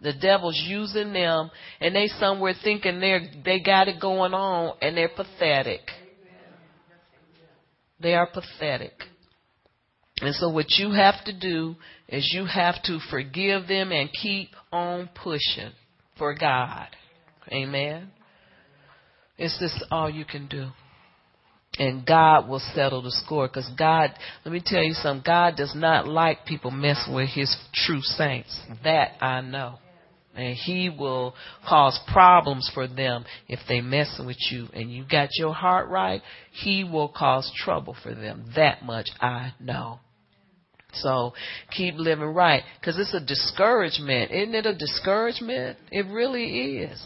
[0.00, 1.50] The devil's using them
[1.80, 5.82] and they somewhere thinking they're, they got it going on and they're pathetic.
[8.00, 8.94] They are pathetic.
[10.20, 11.76] And so what you have to do
[12.08, 15.72] is you have to forgive them and keep on pushing
[16.18, 16.88] for God.
[17.50, 18.10] Amen.
[19.38, 20.68] It's just all you can do.
[21.78, 24.10] And God will settle the score because God,
[24.44, 28.54] let me tell you something, God does not like people messing with his true saints.
[28.84, 29.78] That I know.
[30.34, 31.34] And he will
[31.66, 36.22] cause problems for them if they mess with you and you got your heart right,
[36.52, 38.44] he will cause trouble for them.
[38.56, 40.00] That much I know.
[40.94, 41.32] So
[41.70, 42.62] keep living right.
[42.80, 44.30] Because it's a discouragement.
[44.30, 45.78] Isn't it a discouragement?
[45.90, 47.02] It really is.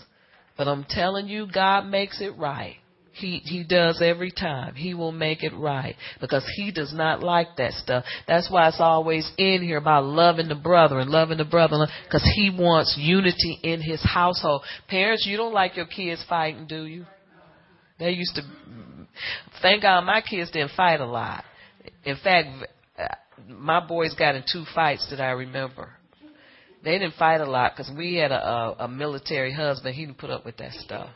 [0.56, 2.76] But I'm telling you, God makes it right.
[3.14, 4.74] He he does every time.
[4.74, 8.04] He will make it right because he does not like that stuff.
[8.26, 12.28] That's why it's always in here about loving the brother and loving the brother because
[12.34, 14.62] he wants unity in his household.
[14.88, 17.06] Parents, you don't like your kids fighting, do you?
[18.00, 18.42] They used to.
[19.62, 21.44] Thank God my kids didn't fight a lot.
[22.04, 22.48] In fact,
[23.48, 25.90] my boys got in two fights that I remember.
[26.82, 29.94] They didn't fight a lot because we had a, a, a military husband.
[29.94, 31.08] He didn't put up with that stuff.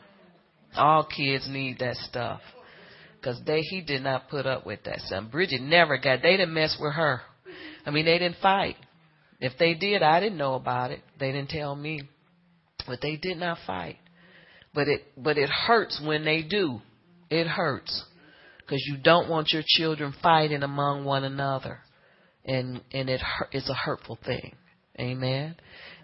[0.74, 2.40] All kids need that stuff
[3.16, 5.30] because they he did not put up with that stuff.
[5.30, 6.22] Bridget never got.
[6.22, 7.20] They didn't mess with her.
[7.84, 8.76] I mean, they didn't fight.
[9.40, 11.00] If they did, I didn't know about it.
[11.18, 12.02] They didn't tell me,
[12.86, 13.96] but they did not fight.
[14.74, 16.80] But it but it hurts when they do.
[17.30, 18.04] It hurts
[18.58, 21.80] because you don't want your children fighting among one another
[22.48, 23.20] and and it
[23.52, 24.54] it's a hurtful thing.
[24.98, 25.54] Amen.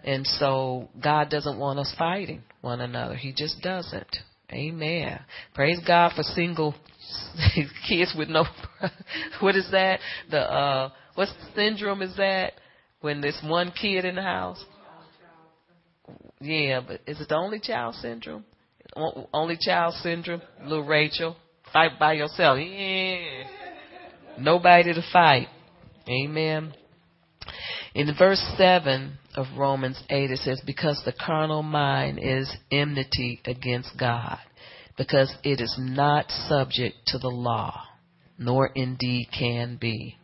[0.03, 3.15] And so God doesn't want us fighting one another.
[3.15, 4.15] He just doesn't.
[4.53, 5.19] Amen.
[5.53, 6.75] Praise God for single
[7.89, 8.45] kids with no
[9.41, 9.99] what is that?
[10.29, 12.53] The uh what syndrome is that?
[13.01, 14.63] When there's one kid in the house?
[16.39, 18.45] Yeah, but is it the only child syndrome?
[19.33, 20.41] Only child syndrome?
[20.63, 21.35] Little Rachel.
[21.73, 22.59] Fight by yourself.
[22.59, 23.43] Yeah.
[24.39, 25.47] Nobody to fight.
[26.07, 26.73] Amen.
[27.93, 33.97] In verse 7 of Romans 8, it says, Because the carnal mind is enmity against
[33.97, 34.39] God,
[34.97, 37.83] because it is not subject to the law,
[38.37, 40.17] nor indeed can be.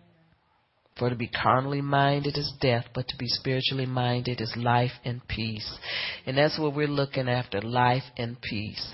[0.97, 5.25] For to be carnally minded is death, but to be spiritually minded is life and
[5.27, 5.79] peace.
[6.25, 8.93] And that's what we're looking after life and peace.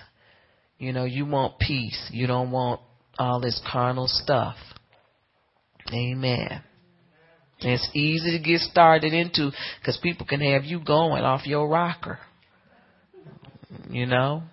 [0.78, 2.10] You know, you want peace.
[2.14, 2.80] You don't want
[3.18, 4.56] all this carnal stuff.
[5.92, 6.62] Amen.
[7.60, 12.20] It's easy to get started into because people can have you going off your rocker.
[13.90, 14.44] You know?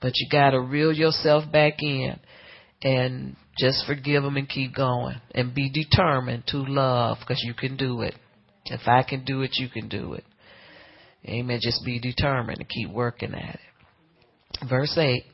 [0.00, 2.18] But you got to reel yourself back in
[2.82, 7.76] and just forgive them and keep going and be determined to love because you can
[7.76, 8.14] do it.
[8.66, 10.24] If I can do it, you can do it.
[11.24, 11.58] Amen.
[11.62, 14.68] Just be determined and keep working at it.
[14.68, 15.24] Verse 8.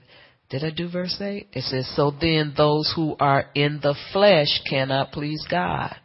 [0.53, 1.49] Did I do verse 8?
[1.55, 5.97] It says, So then those who are in the flesh cannot please God.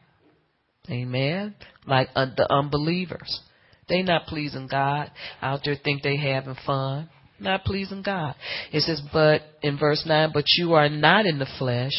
[0.90, 1.54] Amen.
[1.86, 3.42] Like uh, the unbelievers.
[3.90, 5.12] They not pleasing God.
[5.42, 7.10] Out there think they having fun.
[7.42, 8.36] Not pleasing God.
[8.72, 11.92] It says, but in verse 9, but you are not in the flesh,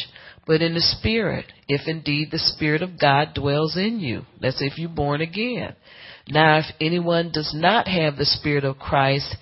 [0.47, 4.23] but in the spirit, if indeed the spirit of God dwells in you.
[4.41, 5.75] That's if you're born again.
[6.27, 9.35] Now, if anyone does not have the spirit of Christ,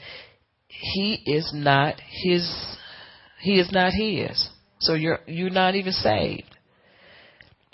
[0.68, 2.77] he is not his,
[3.40, 4.50] he is not his.
[4.80, 6.56] So you're, you're not even saved.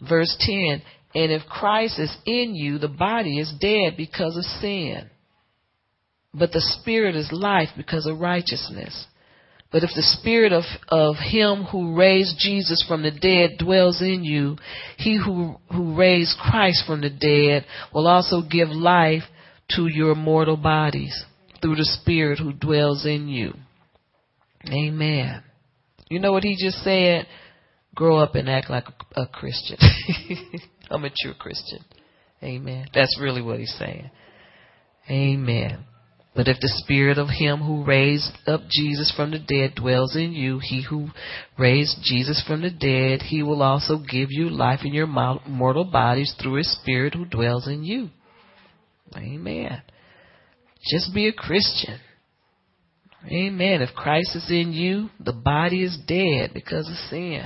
[0.07, 0.81] Verse 10,
[1.15, 5.09] and if Christ is in you, the body is dead because of sin.
[6.33, 9.05] But the spirit is life because of righteousness.
[9.71, 14.23] But if the spirit of, of him who raised Jesus from the dead dwells in
[14.23, 14.57] you,
[14.97, 19.23] he who, who raised Christ from the dead will also give life
[19.75, 21.23] to your mortal bodies
[21.61, 23.53] through the spirit who dwells in you.
[24.71, 25.43] Amen.
[26.09, 27.27] You know what he just said?
[27.95, 28.85] Grow up and act like
[29.15, 29.77] a, Christian.
[30.89, 31.79] a mature Christian.
[32.41, 32.87] Amen.
[32.93, 34.09] That's really what he's saying.
[35.09, 35.85] Amen.
[36.35, 40.33] But if the spirit of him who raised up Jesus from the dead dwells in
[40.33, 41.09] you, he who
[41.59, 46.33] raised Jesus from the dead, he will also give you life in your mortal bodies
[46.41, 48.09] through his spirit who dwells in you.
[49.15, 49.83] Amen.
[50.89, 51.99] Just be a Christian.
[53.27, 53.81] Amen.
[53.81, 57.43] If Christ is in you, the body is dead because of sin.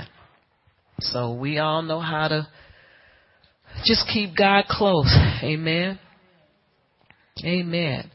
[1.00, 2.48] So we all know how to
[3.84, 5.14] just keep God close.
[5.42, 5.98] Amen.
[7.44, 8.10] Amen.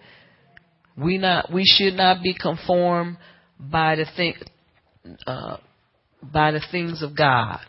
[0.98, 3.18] We not we should not be conformed
[3.58, 4.36] by the thing
[5.26, 5.58] uh,
[6.22, 7.60] by the things of God.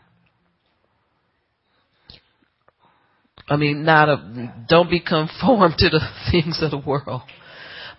[3.49, 7.23] I mean, not a, don't be conformed to the things of the world,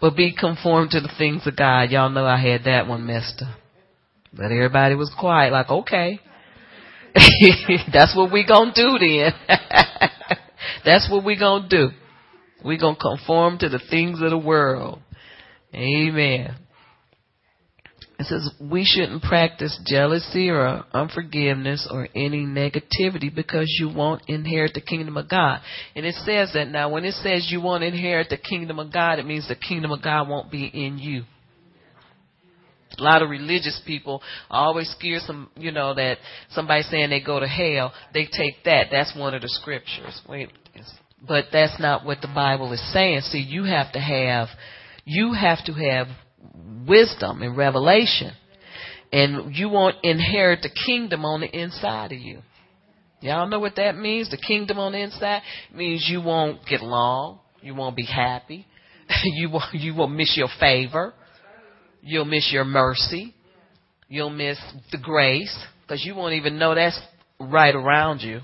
[0.01, 1.89] but be conformed to the things of God.
[1.89, 3.57] Y'all know I had that one messed up,
[4.33, 6.19] but everybody was quiet, like okay.
[7.93, 9.31] That's what we gonna do then.
[10.85, 11.89] That's what we gonna do.
[12.63, 14.99] We gonna conform to the things of the world.
[15.73, 16.55] Amen.
[18.17, 24.73] It says we shouldn't practice jealousy or unforgiveness or any negativity because you won't inherit
[24.73, 25.59] the kingdom of God.
[25.95, 29.19] And it says that now when it says you won't inherit the kingdom of God,
[29.19, 31.23] it means the kingdom of God won't be in you.
[32.97, 36.17] A lot of religious people always scare some, you know, that
[36.51, 38.87] somebody saying they go to hell, they take that.
[38.91, 40.21] That's one of the scriptures.
[40.29, 40.49] Wait,
[41.27, 43.21] but that's not what the Bible is saying.
[43.21, 44.47] See, you have to have,
[45.03, 46.07] you have to have
[46.87, 48.31] wisdom and revelation.
[49.11, 52.39] And you won't inherit the kingdom on the inside of you.
[53.21, 54.29] Y'all know what that means?
[54.29, 55.41] The kingdom on the inside
[55.73, 57.39] means you won't get along.
[57.61, 58.67] You won't be happy.
[59.23, 61.13] you won't, you will miss your favor.
[62.01, 63.33] You'll miss your mercy.
[64.07, 64.59] You'll miss
[64.91, 66.99] the grace because you won't even know that's
[67.39, 68.41] right around you.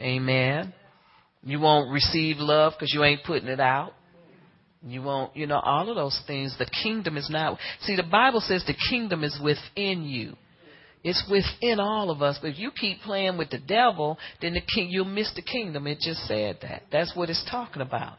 [0.00, 0.72] Amen.
[1.42, 3.94] You won't receive love because you ain't putting it out.
[4.86, 6.54] You won't, you know, all of those things.
[6.58, 7.58] The kingdom is not.
[7.82, 10.36] See, the Bible says the kingdom is within you.
[11.04, 12.38] It's within all of us.
[12.40, 15.86] But if you keep playing with the devil, then the king, you'll miss the kingdom.
[15.86, 16.82] It just said that.
[16.92, 18.18] That's what it's talking about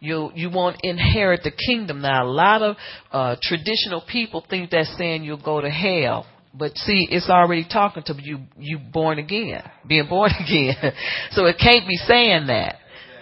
[0.00, 2.02] you you won't inherit the kingdom.
[2.02, 2.76] Now, a lot of
[3.10, 6.26] uh, traditional people think that's saying you'll go to hell.
[6.56, 10.92] But see, it's already talking to you, you born again, being born again.
[11.32, 12.76] so it can't be saying that.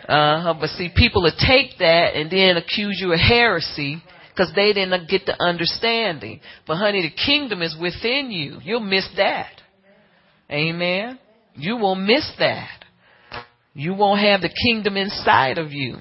[0.08, 4.72] Uh, but see, people will take that and then accuse you of heresy because they
[4.72, 6.40] didn't get the understanding.
[6.66, 8.58] But honey, the kingdom is within you.
[8.62, 9.52] You'll miss that.
[10.50, 11.18] Amen.
[11.54, 12.84] You will miss that.
[13.74, 15.96] You won't have the kingdom inside of you.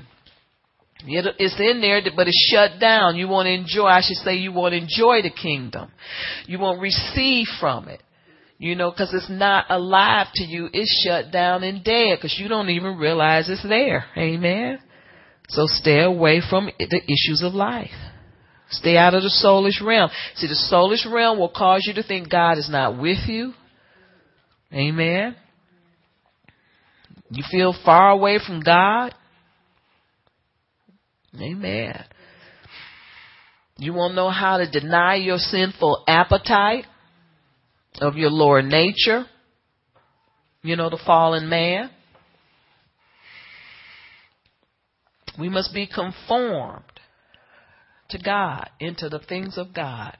[1.05, 3.15] It's in there, but it's shut down.
[3.15, 5.91] You won't enjoy, I should say, you won't enjoy the kingdom.
[6.45, 8.01] You won't receive from it.
[8.61, 10.69] You know, because it's not alive to you.
[10.71, 14.05] It's shut down and dead because you don't even realize it's there.
[14.15, 14.77] Amen.
[15.49, 17.89] So stay away from the issues of life.
[18.69, 20.11] Stay out of the soulish realm.
[20.35, 23.53] See, the soulish realm will cause you to think God is not with you.
[24.71, 25.35] Amen.
[27.31, 29.15] You feel far away from God.
[31.35, 32.05] Amen.
[33.79, 36.85] You won't know how to deny your sinful appetite
[37.99, 39.25] of your lower nature.
[40.63, 41.89] you know, the fallen man.
[45.39, 46.83] We must be conformed
[48.09, 50.17] to God, into the things of God,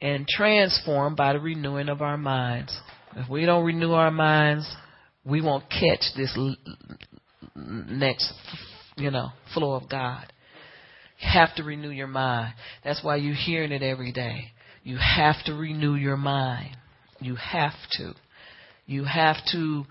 [0.00, 2.78] and transformed by the renewing of our minds.
[3.16, 4.70] If we don't renew our minds,
[5.24, 6.38] we won't catch this
[7.56, 8.32] next,
[8.96, 10.32] you know, flow of God.
[11.20, 12.54] You have to renew your mind.
[12.84, 14.52] That's why you're hearing it every day.
[14.82, 16.76] You have to renew your mind.
[17.20, 18.14] You have to.
[18.86, 19.84] You have to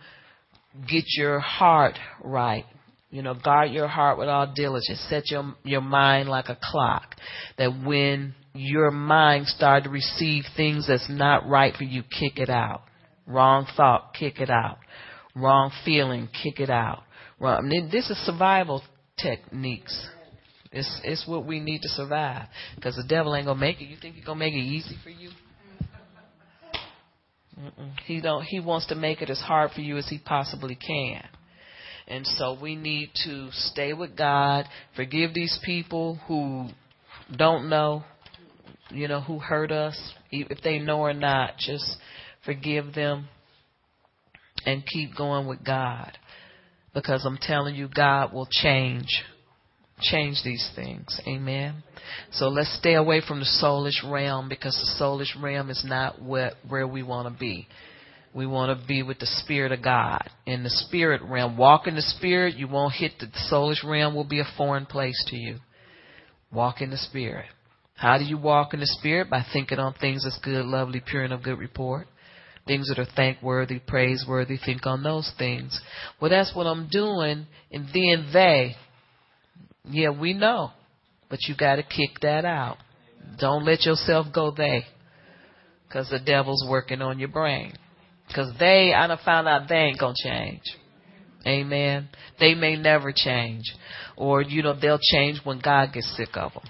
[0.89, 2.65] get your heart right.
[3.11, 5.03] You know, guard your heart with all diligence.
[5.09, 7.15] Set your your mind like a clock.
[7.57, 12.49] That when your mind start to receive things that's not right for you, kick it
[12.49, 12.81] out.
[13.25, 14.79] Wrong thought, kick it out.
[15.35, 17.03] Wrong feeling, kick it out.
[17.39, 17.57] Wrong.
[17.57, 18.83] I mean, this is survival
[19.17, 20.07] techniques.
[20.71, 22.47] It's it's what we need to survive.
[22.75, 23.85] Because the devil ain't gonna make it.
[23.85, 25.29] You think he's gonna make it easy for you?
[27.59, 27.91] Mm-mm.
[28.05, 28.43] He don't.
[28.43, 31.23] He wants to make it as hard for you as he possibly can.
[32.07, 34.65] And so we need to stay with God,
[34.95, 36.69] forgive these people who
[37.37, 38.03] don't know,
[38.89, 39.95] you know, who hurt us,
[40.31, 41.97] if they know or not, just
[42.45, 43.27] forgive them
[44.65, 46.17] and keep going with God.
[46.95, 49.23] Because I'm telling you, God will change
[50.01, 51.19] change these things.
[51.27, 51.83] Amen.
[52.31, 56.53] So let's stay away from the soulish realm because the soulish realm is not what,
[56.67, 57.67] where we want to be.
[58.33, 60.29] We want to be with the Spirit of God.
[60.45, 64.23] In the Spirit realm, walk in the Spirit, you won't hit the, soulish realm, will
[64.23, 65.57] be a foreign place to you.
[66.51, 67.47] Walk in the Spirit.
[67.95, 69.29] How do you walk in the Spirit?
[69.29, 72.07] By thinking on things that's good, lovely, pure, and of good report.
[72.67, 75.79] Things that are thankworthy, praiseworthy, think on those things.
[76.21, 77.47] Well, that's what I'm doing.
[77.71, 78.75] And then they,
[79.85, 80.71] yeah, we know.
[81.29, 82.77] But you got to kick that out.
[83.39, 84.83] Don't let yourself go they.
[85.87, 87.73] Because the devil's working on your brain.
[88.27, 90.61] Because they, I done found out they ain't going to change.
[91.45, 92.09] Amen.
[92.39, 93.63] They may never change.
[94.17, 96.63] Or, you know, they'll change when God gets sick of them.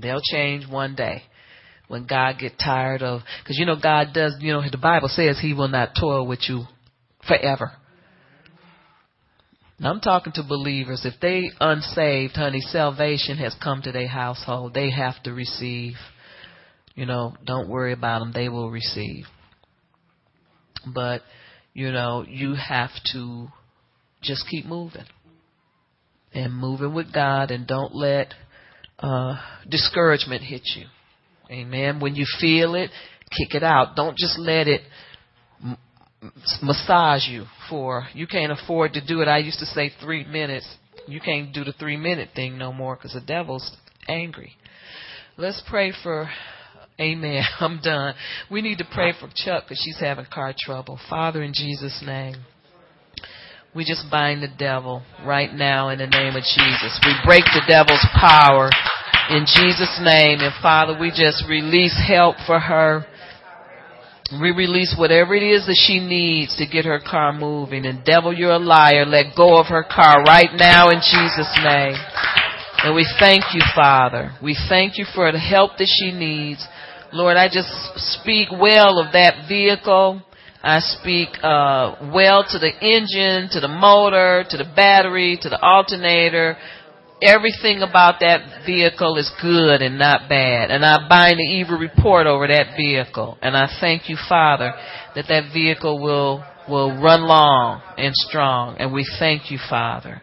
[0.00, 1.22] They'll change one day
[1.88, 5.38] when God get tired of, because you know God does, you know the Bible says
[5.40, 6.64] He will not toil with you
[7.26, 7.72] forever.
[9.84, 11.02] I'm talking to believers.
[11.04, 14.72] If they unsaved, honey, salvation has come to their household.
[14.72, 15.94] They have to receive.
[16.94, 18.32] You know, don't worry about them.
[18.32, 19.26] They will receive.
[20.86, 21.22] But,
[21.72, 23.48] you know, you have to
[24.22, 25.04] just keep moving.
[26.32, 28.34] And moving with God and don't let
[28.98, 29.36] uh,
[29.68, 30.86] discouragement hit you.
[31.50, 32.00] Amen.
[32.00, 32.90] When you feel it,
[33.36, 33.96] kick it out.
[33.96, 34.80] Don't just let it
[36.62, 39.28] massage you for, you can't afford to do it.
[39.28, 40.66] I used to say three minutes.
[41.06, 43.76] You can't do the three minute thing no more because the devil's
[44.08, 44.52] angry.
[45.36, 46.28] Let's pray for
[47.00, 47.42] Amen.
[47.60, 48.14] I'm done.
[48.50, 50.98] We need to pray for Chuck because she's having car trouble.
[51.08, 52.36] Father, in Jesus' name,
[53.74, 57.00] we just bind the devil right now in the name of Jesus.
[57.04, 58.70] We break the devil's power
[59.30, 60.38] in Jesus' name.
[60.40, 63.04] And Father, we just release help for her.
[64.32, 67.84] We release whatever it is that she needs to get her car moving.
[67.84, 69.04] And devil, you're a liar.
[69.04, 71.94] Let go of her car right now in Jesus' name.
[72.84, 74.32] And we thank you, Father.
[74.42, 76.66] We thank you for the help that she needs.
[77.12, 80.22] Lord, I just speak well of that vehicle.
[80.62, 85.62] I speak uh, well to the engine, to the motor, to the battery, to the
[85.62, 86.56] alternator.
[87.24, 90.70] Everything about that vehicle is good and not bad.
[90.70, 93.38] And I bind the evil report over that vehicle.
[93.40, 94.74] And I thank you, Father,
[95.14, 98.76] that that vehicle will, will run long and strong.
[98.78, 100.22] And we thank you, Father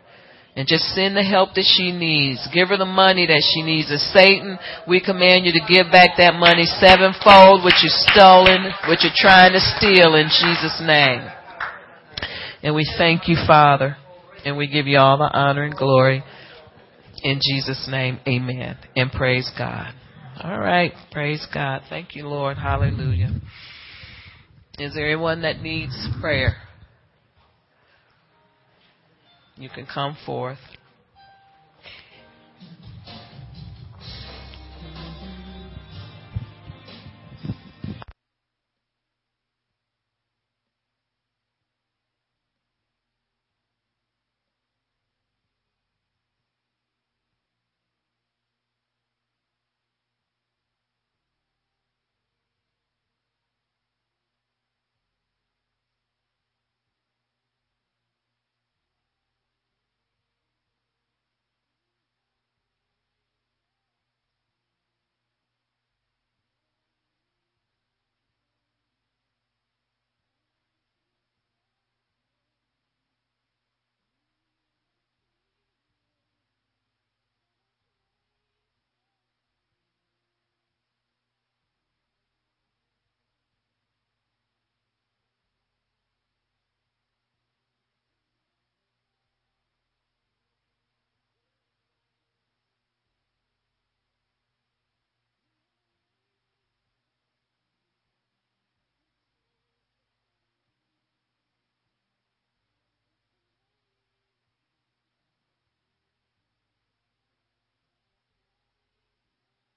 [0.55, 2.43] and just send the help that she needs.
[2.53, 3.91] Give her the money that she needs.
[3.91, 8.99] As Satan, we command you to give back that money sevenfold, which you stolen, which
[9.03, 11.23] you're trying to steal in Jesus' name.
[12.63, 13.95] And we thank you, Father,
[14.43, 16.23] and we give you all the honor and glory.
[17.23, 18.77] In Jesus' name, amen.
[18.95, 19.93] And praise God.
[20.43, 20.91] All right.
[21.11, 21.83] Praise God.
[21.89, 22.57] Thank you, Lord.
[22.57, 23.31] Hallelujah.
[24.79, 26.55] Is there anyone that needs prayer?
[29.57, 30.57] You can come forth.